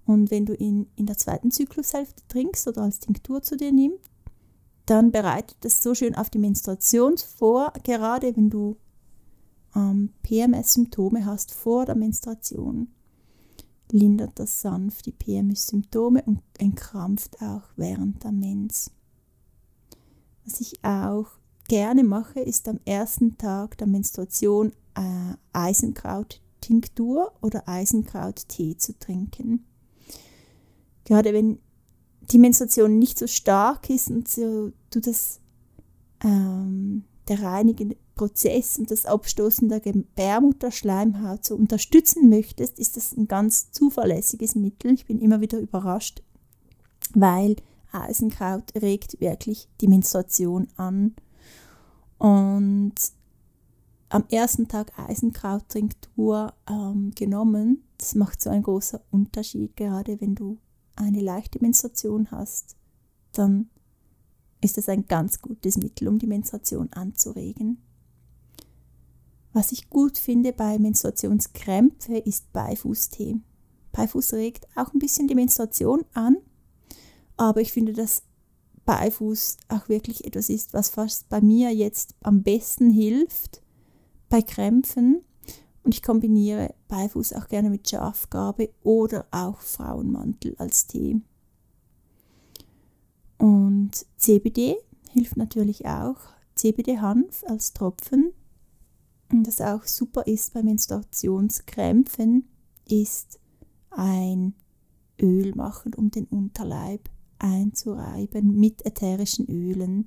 Und 0.05 0.31
wenn 0.31 0.47
du 0.47 0.55
ihn 0.55 0.89
in 0.95 1.07
der 1.07 1.17
zweiten 1.17 1.51
Zyklushälfte 1.51 2.23
trinkst 2.29 2.69
oder 2.69 2.83
als 2.83 3.01
Tinktur 3.01 3.43
zu 3.43 3.57
dir 3.57 3.73
nimmst, 3.73 4.11
dann 4.85 5.11
bereitet 5.11 5.57
das 5.63 5.83
so 5.83 5.95
schön 5.95 6.15
auf 6.15 6.31
die 6.31 6.39
Menstruation 6.39 7.19
vor, 7.19 7.73
gerade 7.83 8.37
wenn 8.37 8.51
du 8.51 8.77
ähm, 9.75 10.13
PMS-Symptome 10.23 11.27
hast 11.27 11.53
vor 11.53 11.87
der 11.87 11.97
Menstruation. 11.97 12.89
Lindert 13.93 14.39
das 14.39 14.61
sanft 14.61 15.07
die 15.07 15.13
PMS-Symptome 15.13 16.23
und 16.23 16.43
entkrampft 16.59 17.41
auch 17.41 17.63
während 17.77 18.25
der 18.25 18.33
Mens. 18.33 18.91
Was 20.45 20.61
ich 20.61 20.85
auch 20.85 21.27
gerne 21.69 22.05
mache, 22.05 22.41
ist 22.41 22.69
am 22.69 22.81
ersten 22.85 23.39
Tag 23.39 23.79
der 23.79 23.87
Menstruation 23.87 24.73
äh, 24.95 25.35
Eisenkraut-Tinktur 25.53 27.33
oder 27.43 27.69
Eisenkraut-Tee 27.69 28.77
zu 28.77 28.99
trinken. 28.99 29.67
Gerade 31.05 31.33
wenn 31.33 31.59
die 32.31 32.39
Menstruation 32.39 32.99
nicht 32.99 33.19
so 33.19 33.27
stark 33.27 33.89
ist 33.91 34.11
und 34.11 34.29
so 34.29 34.73
du 34.91 35.01
das 35.01 35.41
ähm, 36.25 37.05
der 37.29 37.43
reinigende 37.43 37.97
Prozess 38.15 38.79
und 38.79 38.91
das 38.91 39.05
Abstoßen 39.07 39.69
der 39.69 39.81
Gebärmutterschleimhaut 39.81 41.45
so 41.45 41.57
unterstützen 41.57 42.29
möchtest, 42.29 42.79
ist 42.79 42.97
das 42.97 43.17
ein 43.17 43.29
ganz 43.29 43.71
zuverlässiges 43.73 44.55
Mittel. 44.55 44.95
Ich 44.95 45.07
bin 45.07 45.21
immer 45.21 45.41
wieder 45.41 45.59
überrascht, 45.59 46.23
weil 47.15 47.57
Eisenkraut 47.93 48.75
regt 48.75 49.21
wirklich 49.21 49.69
die 49.81 49.89
Menstruation 49.89 50.69
an. 50.77 51.15
Und 52.19 52.95
am 54.09 54.25
ersten 54.31 54.69
Tag 54.69 54.99
Eisenkraut-Trinktur 54.99 56.55
ähm, 56.69 57.13
genommen, 57.15 57.85
das 57.99 58.15
macht 58.15 58.41
so 58.41 58.51
einen 58.51 58.63
großen 58.63 59.01
Unterschied, 59.11 59.77
gerade 59.77 60.21
wenn 60.21 60.35
du 60.35 60.59
eine 60.95 61.21
leichte 61.21 61.61
Menstruation 61.61 62.31
hast, 62.31 62.77
dann 63.33 63.69
ist 64.67 64.77
es 64.77 64.89
ein 64.89 65.07
ganz 65.07 65.41
gutes 65.41 65.79
Mittel, 65.79 66.09
um 66.09 66.19
die 66.19 66.27
Menstruation 66.27 66.93
anzuregen. 66.93 67.79
Was 69.53 69.73
ich 69.73 69.89
gut 69.89 70.19
finde 70.19 70.53
bei 70.53 70.79
Menstruationskrämpfe 70.79 72.19
ist 72.19 72.53
Beifußtee. 72.53 73.37
Beifuß 73.93 74.35
regt 74.35 74.67
auch 74.75 74.93
ein 74.93 74.99
bisschen 74.99 75.29
die 75.29 75.35
Menstruation 75.35 76.05
an, 76.13 76.37
aber 77.39 77.63
ich 77.63 77.73
finde, 77.73 77.95
dass 77.95 78.23
Beifuß 78.85 79.57
auch 79.69 79.89
wirklich 79.89 80.27
etwas 80.27 80.51
ist, 80.51 80.75
was 80.75 80.91
fast 80.91 81.29
bei 81.31 81.41
mir 81.41 81.75
jetzt 81.75 82.15
am 82.23 82.43
besten 82.43 82.91
hilft 82.91 83.63
bei 84.29 84.43
Krämpfen. 84.43 85.23
Und 85.83 85.95
ich 85.95 86.03
kombiniere 86.03 86.75
Beifuß 86.89 87.33
auch 87.35 87.49
gerne 87.49 87.71
mit 87.71 87.89
Schafgarbe 87.89 88.71
oder 88.83 89.27
auch 89.31 89.61
Frauenmantel 89.61 90.57
als 90.59 90.87
Tee. 90.87 91.23
Und 93.39 93.93
CBD 94.17 94.77
hilft 95.11 95.37
natürlich 95.37 95.87
auch. 95.87 96.17
CBD-Hanf 96.55 97.45
als 97.47 97.73
Tropfen. 97.73 98.33
Das 99.31 99.61
auch 99.61 99.85
super 99.85 100.27
ist 100.27 100.55
bei 100.55 100.63
Menstruationskrämpfen, 100.63 102.49
ist 102.89 103.41
ein 103.91 104.55
Öl 105.21 105.55
machen, 105.55 105.95
um 105.95 106.11
den 106.11 106.27
Unterleib 106.27 107.09
einzureiben 107.39 108.59
mit 108.59 108.87
ätherischen 108.87 109.47
Ölen. 109.49 110.07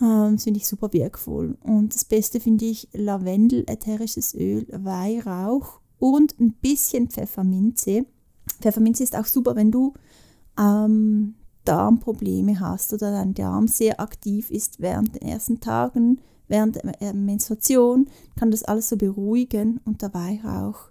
Ähm, 0.00 0.38
finde 0.38 0.58
ich 0.58 0.66
super 0.66 0.92
wirkvoll. 0.92 1.56
Und 1.62 1.94
das 1.94 2.04
Beste 2.04 2.40
finde 2.40 2.66
ich 2.66 2.88
Lavendel, 2.92 3.64
ätherisches 3.66 4.34
Öl, 4.34 4.66
Weihrauch 4.70 5.80
und 5.98 6.38
ein 6.38 6.52
bisschen 6.54 7.08
Pfefferminze. 7.08 8.06
Pfefferminze 8.60 9.02
ist 9.02 9.16
auch 9.16 9.26
super, 9.26 9.56
wenn 9.56 9.70
du 9.70 9.94
ähm, 10.58 11.34
Darmprobleme 11.64 12.60
hast 12.60 12.92
oder 12.92 13.10
dein 13.10 13.34
Darm 13.34 13.68
sehr 13.68 14.00
aktiv 14.00 14.50
ist 14.50 14.80
während 14.80 15.14
den 15.14 15.28
ersten 15.28 15.60
Tagen, 15.60 16.20
während 16.48 16.76
der 16.76 17.14
Menstruation, 17.14 18.08
kann 18.36 18.50
das 18.50 18.64
alles 18.64 18.88
so 18.88 18.96
beruhigen 18.96 19.80
und 19.84 20.02
der 20.02 20.12
Weihrauch 20.14 20.90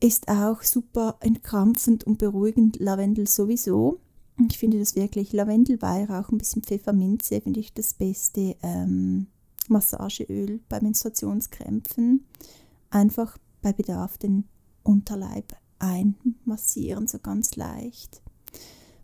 ist 0.00 0.28
auch 0.28 0.62
super 0.62 1.16
entkrampfend 1.20 2.04
und 2.04 2.18
beruhigend, 2.18 2.80
Lavendel 2.80 3.26
sowieso. 3.26 4.00
Ich 4.48 4.58
finde 4.58 4.78
das 4.78 4.96
wirklich, 4.96 5.32
Lavendel, 5.34 5.82
Weihrauch, 5.82 6.30
ein 6.30 6.38
bisschen 6.38 6.62
Pfefferminze, 6.62 7.42
finde 7.42 7.60
ich 7.60 7.74
das 7.74 7.92
beste 7.92 8.56
ähm, 8.62 9.26
Massageöl 9.68 10.60
bei 10.70 10.80
Menstruationskrämpfen. 10.80 12.24
Einfach 12.88 13.36
bei 13.60 13.74
Bedarf 13.74 14.16
den 14.16 14.44
Unterleib 14.82 15.54
einmassieren, 15.78 17.06
so 17.06 17.18
ganz 17.18 17.56
leicht. 17.56 18.22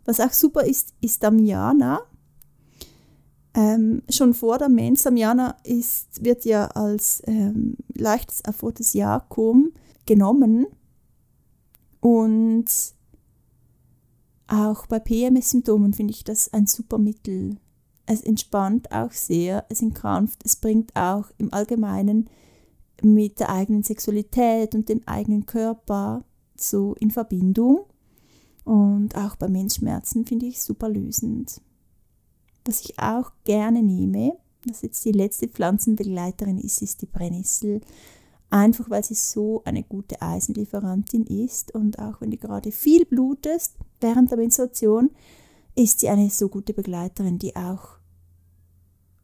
Was 0.07 0.21
auch 0.21 0.31
super 0.31 0.65
ist, 0.65 0.93
ist 1.01 1.21
Damiana. 1.21 1.99
Ähm, 3.53 4.03
schon 4.09 4.33
vor 4.33 4.57
der 4.57 4.69
Mens, 4.69 5.03
Samiana 5.03 5.57
ist, 5.63 6.23
wird 6.23 6.45
ja 6.45 6.67
als 6.67 7.21
ähm, 7.25 7.75
leichtes 7.93 8.45
Aphrodisiakum 8.45 9.73
genommen 10.05 10.67
und 11.99 12.65
auch 14.47 14.85
bei 14.85 14.99
PMS-Symptomen 14.99 15.93
finde 15.93 16.13
ich 16.13 16.23
das 16.23 16.53
ein 16.53 16.67
super 16.67 16.97
Mittel. 16.97 17.57
Es 18.05 18.21
entspannt 18.21 18.91
auch 18.93 19.11
sehr, 19.11 19.65
es 19.67 19.81
entkrampft, 19.81 20.39
es 20.45 20.55
bringt 20.55 20.95
auch 20.95 21.25
im 21.37 21.53
Allgemeinen 21.53 22.29
mit 23.01 23.41
der 23.41 23.49
eigenen 23.49 23.83
Sexualität 23.83 24.73
und 24.73 24.87
dem 24.87 25.01
eigenen 25.05 25.45
Körper 25.45 26.23
so 26.55 26.95
in 26.95 27.11
Verbindung. 27.11 27.87
Und 28.67 29.15
auch 29.15 29.37
bei 29.37 29.47
Menschschmerzen 29.47 30.25
finde 30.25 30.45
ich 30.45 30.61
super 30.61 30.89
lösend. 30.89 31.61
Was 32.65 32.81
ich 32.81 32.99
auch 32.99 33.31
gerne 33.45 33.81
nehme, 33.81 34.37
was 34.67 34.81
jetzt 34.81 35.05
die 35.05 35.13
letzte 35.13 35.47
Pflanzenbegleiterin 35.47 36.57
ist, 36.57 36.81
ist 36.81 37.01
die 37.01 37.05
Brennnessel. 37.05 37.79
Einfach 38.49 38.89
weil 38.89 39.05
sie 39.05 39.13
so 39.13 39.61
eine 39.63 39.83
gute 39.83 40.21
Eisenlieferantin 40.21 41.23
ist 41.27 41.73
und 41.73 41.97
auch 41.97 42.19
wenn 42.19 42.31
du 42.31 42.35
gerade 42.35 42.73
viel 42.73 43.05
blutest 43.05 43.77
während 44.01 44.31
der 44.31 44.37
Menstruation, 44.37 45.11
ist 45.75 46.01
sie 46.01 46.09
eine 46.09 46.29
so 46.29 46.49
gute 46.49 46.73
Begleiterin, 46.73 47.39
die 47.39 47.55
auch 47.55 47.99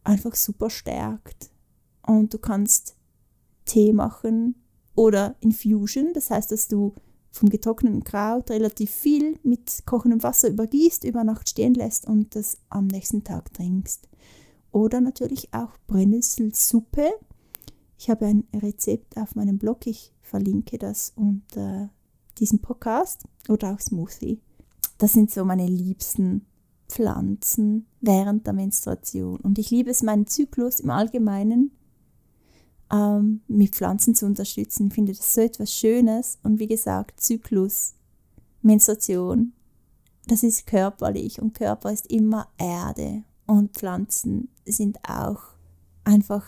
einfach 0.04 0.36
super 0.36 0.70
stärkt. 0.70 1.50
Und 2.00 2.32
du 2.32 2.38
kannst 2.38 2.96
Tee 3.66 3.92
machen 3.92 4.54
oder 4.94 5.36
Infusion, 5.40 6.14
das 6.14 6.30
heißt, 6.30 6.50
dass 6.50 6.66
du 6.66 6.94
vom 7.34 7.50
getrockneten 7.50 8.04
Kraut 8.04 8.48
relativ 8.50 8.92
viel 8.92 9.38
mit 9.42 9.82
kochendem 9.86 10.22
Wasser 10.22 10.48
übergießt, 10.48 11.02
über 11.02 11.24
Nacht 11.24 11.48
stehen 11.48 11.74
lässt 11.74 12.06
und 12.06 12.36
das 12.36 12.58
am 12.70 12.86
nächsten 12.86 13.24
Tag 13.24 13.52
trinkst. 13.52 14.08
Oder 14.70 15.00
natürlich 15.00 15.52
auch 15.52 15.72
Brennnesselsuppe. 15.88 17.10
Ich 17.98 18.08
habe 18.08 18.26
ein 18.26 18.44
Rezept 18.54 19.16
auf 19.16 19.34
meinem 19.34 19.58
Blog, 19.58 19.86
ich 19.86 20.12
verlinke 20.22 20.78
das 20.78 21.12
unter 21.16 21.90
diesem 22.38 22.60
Podcast 22.60 23.24
oder 23.48 23.74
auch 23.74 23.80
Smoothie. 23.80 24.40
Das 24.98 25.12
sind 25.12 25.32
so 25.32 25.44
meine 25.44 25.66
liebsten 25.66 26.46
Pflanzen 26.88 27.86
während 28.00 28.46
der 28.46 28.52
Menstruation. 28.52 29.40
Und 29.40 29.58
ich 29.58 29.70
liebe 29.70 29.90
es, 29.90 30.04
meinen 30.04 30.28
Zyklus 30.28 30.78
im 30.78 30.90
Allgemeinen 30.90 31.72
ähm, 32.92 33.42
mit 33.48 33.74
Pflanzen 33.74 34.14
zu 34.14 34.26
unterstützen. 34.26 34.90
Finde 34.90 35.12
das 35.12 35.34
so 35.34 35.40
etwas 35.40 35.72
Schönes. 35.72 36.38
Und 36.42 36.58
wie 36.58 36.68
gesagt, 36.68 37.20
Zyklus, 37.20 37.94
Menstruation, 38.62 39.52
das 40.26 40.42
ist 40.42 40.66
körperlich 40.66 41.40
und 41.40 41.54
Körper 41.54 41.92
ist 41.92 42.10
immer 42.10 42.48
Erde. 42.58 43.24
Und 43.46 43.72
Pflanzen 43.72 44.48
sind 44.64 44.98
auch 45.08 45.40
einfach 46.04 46.44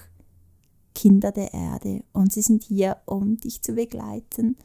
Kinder 0.95 1.31
der 1.31 1.53
Erde 1.53 2.05
und 2.15 2.33
sie 2.33 2.41
sind 2.41 2.65
hier, 2.65 2.97
um 3.05 3.37
dich 3.37 3.61
zu 3.61 3.75
begleiten 3.75 4.57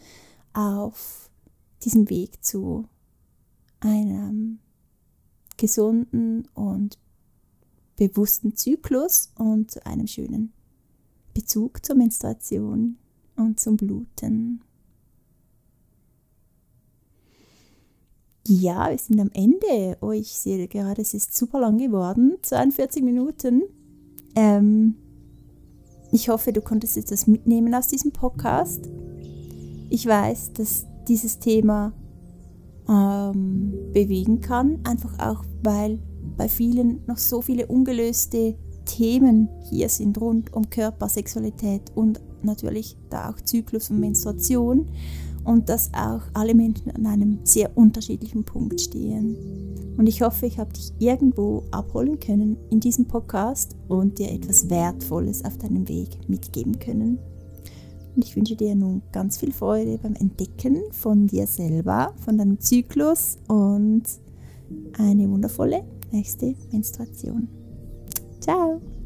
auf 0.54 1.30
diesem 1.84 2.10
Weg 2.10 2.42
zu 2.44 2.88
einem 3.82 4.60
gesunden 5.58 6.48
und 6.54 6.98
bewussten 7.98 8.56
Zyklus 8.56 9.34
und 9.36 9.72
zu 9.72 9.86
einem 9.86 10.08
schönen 10.08 10.54
Bezug 11.34 11.86
zur 11.86 11.96
Menstruation 11.96 12.98
und 13.36 13.60
zum 13.60 13.78
Bluten. 13.78 14.62
Ja, 18.48 18.90
wir 18.90 18.98
sind 18.98 19.20
am 19.20 19.30
Ende. 19.34 19.98
Oh, 20.02 20.12
ich 20.12 20.30
sehe 20.30 20.68
gerade, 20.68 21.02
es 21.02 21.14
ist 21.14 21.36
super 21.36 21.60
lang 21.60 21.78
geworden, 21.78 22.38
42 22.42 23.04
Minuten. 23.04 23.64
Ähm, 24.36 24.96
ich 26.12 26.30
hoffe, 26.30 26.52
du 26.52 26.62
konntest 26.62 26.98
etwas 26.98 27.28
mitnehmen 27.28 27.74
aus 27.74 27.88
diesem 27.88 28.12
Podcast. 28.12 28.90
Ich 29.90 30.06
weiß, 30.06 30.54
dass 30.54 30.86
dieses 31.08 31.40
Thema 31.40 31.94
ähm, 32.90 33.74
bewegen 33.94 34.42
kann, 34.42 34.80
einfach 34.84 35.20
auch 35.20 35.46
weil 35.64 36.00
bei 36.36 36.50
vielen 36.50 37.06
noch 37.06 37.18
so 37.18 37.42
viele 37.42 37.68
ungelöste 37.68 38.56
Themen 38.86 39.50
hier 39.70 39.90
sind 39.90 40.20
rund 40.20 40.54
um 40.54 40.70
Körper, 40.70 41.10
Sexualität 41.10 41.84
und 41.96 42.20
natürlich 42.44 42.98
da 43.10 43.30
auch 43.30 43.40
Zyklus 43.42 43.90
und 43.90 44.00
Menstruation 44.00 44.88
und 45.44 45.70
dass 45.70 45.92
auch 45.94 46.22
alle 46.34 46.54
Menschen 46.54 46.92
an 46.92 47.06
einem 47.06 47.40
sehr 47.44 47.76
unterschiedlichen 47.76 48.44
Punkt 48.44 48.80
stehen. 48.80 49.36
Und 49.98 50.08
ich 50.08 50.22
hoffe, 50.22 50.46
ich 50.46 50.60
habe 50.60 50.74
dich 50.74 50.92
irgendwo 51.00 51.64
abholen 51.72 52.20
können 52.20 52.58
in 52.70 52.80
diesem 52.80 53.06
Podcast 53.06 53.76
und 53.88 54.20
dir 54.20 54.32
etwas 54.32 54.70
Wertvolles 54.70 55.44
auf 55.46 55.58
deinem 55.58 55.88
Weg 55.88 56.30
mitgeben 56.30 56.80
können. 56.80 57.20
Und 58.16 58.26
ich 58.26 58.36
wünsche 58.36 58.56
dir 58.56 58.76
nun 58.76 59.02
ganz 59.12 59.38
viel 59.38 59.54
Freude 59.54 59.98
beim 59.98 60.16
Entdecken 60.16 60.82
von 60.92 61.28
dir 61.28 61.48
selber, 61.48 62.14
von 62.18 62.38
deinem 62.38 62.60
Zyklus 62.60 63.38
und 63.48 64.04
eine 64.98 65.30
wundervolle 65.30 65.84
nächste 66.12 66.56
Menstruation. 66.72 67.48
Ciao。 68.42 69.01